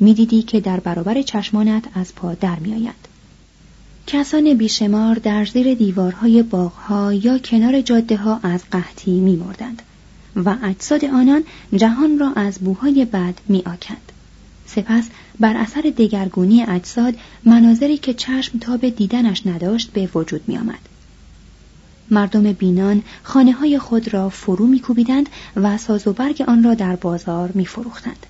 می‌دیدی 0.00 0.42
که 0.42 0.60
در 0.60 0.80
برابر 0.80 1.22
چشمانت 1.22 1.84
از 1.94 2.14
پا 2.14 2.34
در 2.34 2.58
میآیند 2.58 3.08
کسان 4.06 4.54
بیشمار 4.54 5.14
در 5.14 5.44
زیر 5.44 5.74
دیوارهای 5.74 6.42
باغها 6.42 7.12
یا 7.12 7.38
کنار 7.38 7.80
جاده 7.80 8.16
ها 8.16 8.40
از 8.42 8.64
قحطی 8.70 9.20
میمردند 9.20 9.82
و 10.36 10.56
اجساد 10.62 11.04
آنان 11.04 11.44
جهان 11.76 12.18
را 12.18 12.32
از 12.36 12.58
بوهای 12.58 13.04
بد 13.04 13.34
می 13.48 13.58
آکند. 13.58 14.12
سپس 14.66 15.08
بر 15.40 15.56
اثر 15.56 15.80
دگرگونی 15.80 16.62
اجساد 16.62 17.14
مناظری 17.44 17.98
که 17.98 18.14
چشم 18.14 18.58
تا 18.58 18.76
به 18.76 18.90
دیدنش 18.90 19.46
نداشت 19.46 19.92
به 19.92 20.08
وجود 20.14 20.40
می 20.46 20.58
آمد. 20.58 20.78
مردم 22.10 22.52
بینان 22.52 23.02
خانه 23.22 23.52
های 23.52 23.78
خود 23.78 24.14
را 24.14 24.28
فرو 24.28 24.66
می 24.66 24.80
کوبیدند 24.80 25.28
و 25.56 25.78
ساز 25.78 26.06
و 26.06 26.12
برگ 26.12 26.44
آن 26.48 26.64
را 26.64 26.74
در 26.74 26.96
بازار 26.96 27.50
می 27.54 27.66
فروختند. 27.66 28.26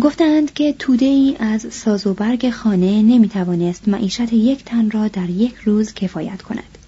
گفتند 0.00 0.52
که 0.52 0.72
توده 0.72 1.06
ای 1.06 1.36
از 1.40 1.66
ساز 1.70 2.06
و 2.06 2.14
برگ 2.14 2.50
خانه 2.50 3.02
نمی 3.02 3.28
توانست 3.28 3.88
معیشت 3.88 4.32
یک 4.32 4.64
تن 4.64 4.90
را 4.90 5.08
در 5.08 5.30
یک 5.30 5.54
روز 5.54 5.94
کفایت 5.94 6.42
کند. 6.42 6.78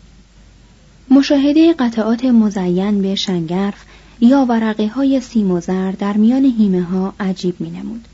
مشاهده 1.10 1.72
قطعات 1.72 2.24
مزین 2.24 3.02
به 3.02 3.14
شنگرف 3.14 3.84
یا 4.20 4.44
ورقه 4.44 4.88
های 4.88 5.20
سیم 5.20 5.50
و 5.50 5.60
زر 5.60 5.92
در 5.92 6.16
میان 6.16 6.44
هیمه 6.44 6.82
ها 6.82 7.14
عجیب 7.20 7.60
می 7.60 7.70
نمود. 7.70 8.08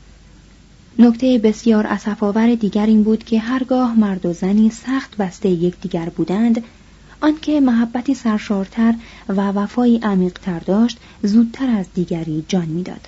نکته 0.99 1.37
بسیار 1.37 1.87
اسفاور 1.87 2.55
دیگر 2.55 2.85
این 2.85 3.03
بود 3.03 3.23
که 3.23 3.39
هرگاه 3.39 3.99
مرد 3.99 4.25
و 4.25 4.33
زنی 4.33 4.69
سخت 4.69 5.17
بسته 5.17 5.49
یکدیگر 5.49 6.09
بودند 6.09 6.63
آنکه 7.21 7.59
محبتی 7.59 8.15
سرشارتر 8.15 8.93
و 9.29 9.51
وفایی 9.51 9.99
عمیقتر 10.03 10.59
داشت 10.59 10.97
زودتر 11.23 11.69
از 11.69 11.85
دیگری 11.93 12.45
جان 12.47 12.65
می‌داد. 12.65 13.07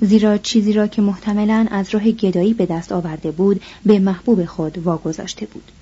زیرا 0.00 0.38
چیزی 0.38 0.72
را 0.72 0.86
که 0.86 1.02
محتملا 1.02 1.66
از 1.70 1.94
راه 1.94 2.10
گدایی 2.10 2.54
به 2.54 2.66
دست 2.66 2.92
آورده 2.92 3.30
بود 3.30 3.62
به 3.86 3.98
محبوب 3.98 4.44
خود 4.44 4.78
واگذاشته 4.78 5.46
بود. 5.46 5.72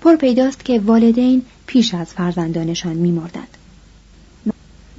پر 0.00 0.16
پیداست 0.16 0.64
که 0.64 0.80
والدین 0.80 1.42
پیش 1.66 1.94
از 1.94 2.06
فرزندانشان 2.06 2.96
میمردند. 2.96 3.56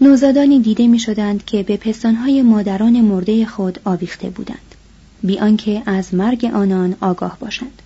نوزادانی 0.02 0.60
دیده 0.60 0.88
می 0.88 1.00
شدند 1.00 1.46
که 1.46 1.64
به 1.64 1.78
پستانهای 1.78 2.42
مادران 2.42 3.02
مرده 3.02 3.46
خود 3.46 3.80
آویخته 3.86 4.30
بودند. 4.30 4.76
بی 5.24 5.40
آنکه 5.40 5.84
از 5.86 6.14
مرگ 6.14 6.46
آنان 6.46 6.96
آگاه 7.02 7.38
باشند. 7.40 7.82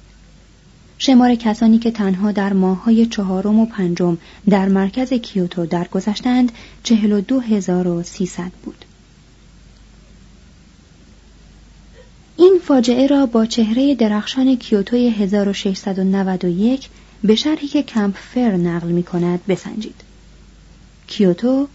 شمار 1.03 1.35
کسانی 1.35 1.79
که 1.79 1.91
تنها 1.91 2.31
در 2.31 2.53
ماههای 2.53 3.05
چهارم 3.05 3.59
و 3.59 3.65
پنجم 3.65 4.17
در 4.49 4.67
مرکز 4.67 5.13
کیوتو 5.13 5.65
درگذشتند 5.65 6.51
چهل 6.83 7.11
و 7.11 7.21
دو 7.21 7.39
هزار 7.39 7.87
و 7.87 8.03
سیصد 8.03 8.51
بود 8.63 8.85
این 12.37 12.59
فاجعه 12.63 13.07
را 13.07 13.25
با 13.25 13.45
چهره 13.45 13.95
درخشان 13.95 14.55
کیوتوی 14.55 15.09
1691 15.09 16.89
به 17.23 17.35
شرحی 17.35 17.67
که 17.67 17.83
کمپ 17.83 18.15
فر 18.17 18.51
نقل 18.55 18.87
می 18.87 19.03
کند 19.03 19.39
بسنجید. 19.47 20.01
کیوتو 21.07 21.67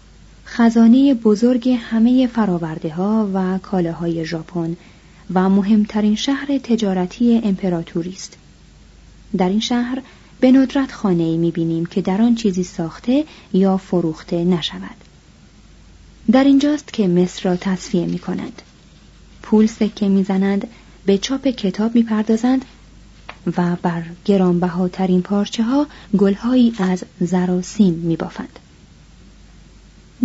خزانه 0.45 1.13
بزرگ 1.13 1.69
همه 1.69 2.27
فراورده 2.27 2.93
ها 2.93 3.29
و 3.33 3.57
کالاهای 3.57 4.25
ژاپن 4.25 4.77
و 5.33 5.49
مهمترین 5.49 6.15
شهر 6.15 6.57
تجارتی 6.57 7.41
امپراتوری 7.43 8.13
است. 8.13 8.37
در 9.37 9.49
این 9.49 9.59
شهر 9.59 10.01
به 10.39 10.51
ندرت 10.51 10.91
خانه 10.91 11.23
ای 11.23 11.37
می 11.37 11.51
بینیم 11.51 11.85
که 11.85 12.01
در 12.01 12.21
آن 12.21 12.35
چیزی 12.35 12.63
ساخته 12.63 13.25
یا 13.53 13.77
فروخته 13.77 14.43
نشود. 14.43 14.95
در 16.31 16.43
اینجاست 16.43 16.93
که 16.93 17.07
مصر 17.07 17.49
را 17.49 17.55
تصفیه 17.55 18.05
می 18.05 18.19
کنند. 18.19 18.61
پول 19.41 19.65
سکه 19.65 20.07
می‌زنند 20.07 20.67
به 21.05 21.17
چاپ 21.17 21.47
کتاب 21.47 21.95
می‌پردازند 21.95 22.65
و 23.57 23.75
بر 23.81 24.03
گرانبهاترین 24.25 25.21
پارچه 25.21 25.63
ها 25.63 25.87
گلهایی 26.17 26.73
از 26.79 27.03
زر 27.19 27.51
و 27.51 27.61
سیم 27.61 27.93
میبافند 27.93 28.59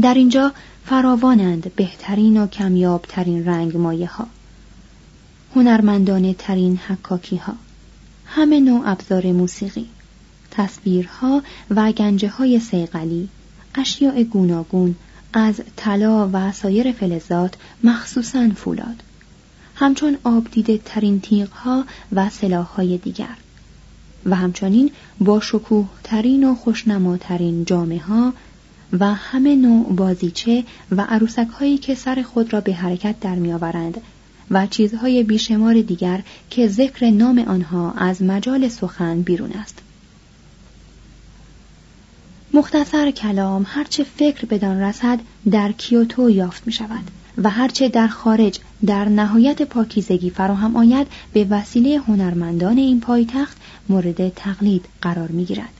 در 0.02 0.14
اینجا 0.14 0.52
فراوانند 0.84 1.74
بهترین 1.76 2.42
و 2.42 2.46
کمیابترین 2.46 3.46
رنگ 3.46 3.76
مایه 3.76 4.08
ها 4.08 4.26
هنرمندانه 5.54 6.34
ترین 6.34 6.76
حکاکی 6.76 7.36
ها 7.36 7.54
همه 8.34 8.60
نوع 8.60 8.82
ابزار 8.84 9.32
موسیقی 9.32 9.86
تصویرها 10.50 11.42
و 11.70 11.92
گنجه 11.92 12.28
های 12.28 12.60
سیغلی 12.60 13.28
اشیاء 13.74 14.22
گوناگون 14.22 14.94
از 15.32 15.60
طلا 15.76 16.30
و 16.32 16.52
سایر 16.52 16.92
فلزات 16.92 17.54
مخصوصا 17.84 18.48
فولاد. 18.56 19.02
همچون 19.74 20.18
آب 20.24 20.50
دیده 20.50 20.80
ترین 20.84 21.20
تیغ 21.20 21.50
ها 21.50 21.84
و 22.12 22.30
سلاح 22.30 22.66
های 22.66 22.98
دیگر. 22.98 23.36
و 24.26 24.36
همچنین 24.36 24.90
با 25.20 25.40
شکوه 25.40 25.88
ترین 26.04 26.44
و 26.44 26.54
خوشنماترین 26.54 27.64
جامعه 27.64 28.00
ها 28.00 28.32
و 28.92 29.14
همه 29.14 29.56
نوع 29.56 29.92
بازیچه 29.92 30.64
و 30.90 31.00
عروسک 31.00 31.48
هایی 31.48 31.78
که 31.78 31.94
سر 31.94 32.22
خود 32.22 32.52
را 32.52 32.60
به 32.60 32.74
حرکت 32.74 33.20
در 33.20 33.34
می 33.34 33.52
آورند 33.52 34.00
و 34.52 34.66
چیزهای 34.66 35.22
بیشمار 35.22 35.80
دیگر 35.80 36.22
که 36.50 36.68
ذکر 36.68 37.10
نام 37.10 37.38
آنها 37.38 37.92
از 37.92 38.22
مجال 38.22 38.68
سخن 38.68 39.22
بیرون 39.22 39.52
است. 39.52 39.78
مختصر 42.54 43.10
کلام 43.10 43.66
هرچه 43.68 44.04
فکر 44.04 44.46
بدان 44.46 44.80
رسد 44.80 45.20
در 45.50 45.72
کیوتو 45.72 46.30
یافت 46.30 46.66
می 46.66 46.72
شود 46.72 47.10
و 47.38 47.50
هرچه 47.50 47.88
در 47.88 48.08
خارج 48.08 48.58
در 48.86 49.08
نهایت 49.08 49.62
پاکیزگی 49.62 50.30
فراهم 50.30 50.76
آید 50.76 51.06
به 51.32 51.46
وسیله 51.50 51.98
هنرمندان 51.98 52.78
این 52.78 53.00
پایتخت 53.00 53.56
مورد 53.88 54.28
تقلید 54.28 54.84
قرار 55.02 55.28
می 55.28 55.44
گیرد. 55.44 55.72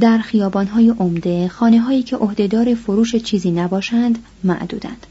در 0.00 0.18
خیابانهای 0.18 0.88
عمده 0.88 1.48
خانه 1.48 1.80
هایی 1.80 2.02
که 2.02 2.16
عهدهدار 2.16 2.74
فروش 2.74 3.16
چیزی 3.16 3.50
نباشند 3.50 4.18
معدودند 4.44 5.06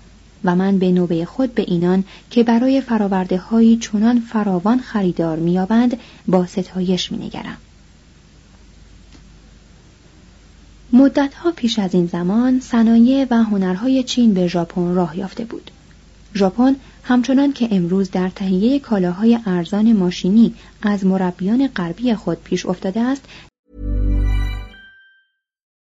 و 0.46 0.56
من 0.56 0.78
به 0.78 0.92
نوبه 0.92 1.26
خود 1.26 1.56
به 1.56 1.66
اینان 1.68 2.04
که 2.30 2.44
برای 2.44 2.82
فراورده 2.82 3.38
هایی 3.38 3.78
چنان 3.78 4.20
فراوان 4.20 4.80
خریدار 4.80 5.38
میابند 5.38 5.98
با 6.28 6.46
ستایش 6.46 7.12
مینگرم. 7.12 7.58
مدتها 10.94 11.52
پیش 11.52 11.80
از 11.80 11.94
این 11.94 12.06
زمان 12.08 12.60
صنایع 12.60 13.28
و 13.32 13.44
هنرهای 13.44 14.04
چین 14.04 14.34
به 14.34 14.48
ژاپن 14.48 14.94
راه 14.94 15.18
یافته 15.18 15.46
بود. 15.46 15.72
ژاپن 16.36 16.76
همچنان 17.04 17.54
که 17.54 17.68
امروز 17.72 18.12
در 18.12 18.30
تهیه 18.30 18.80
کالاهای 18.80 19.40
ارزان 19.46 19.94
ماشینی 19.94 20.54
از 20.82 21.06
مربیان 21.06 21.68
غربی 21.68 22.16
خود 22.16 22.38
پیش 22.44 22.66
افتاده 22.66 23.00
است 23.00 23.26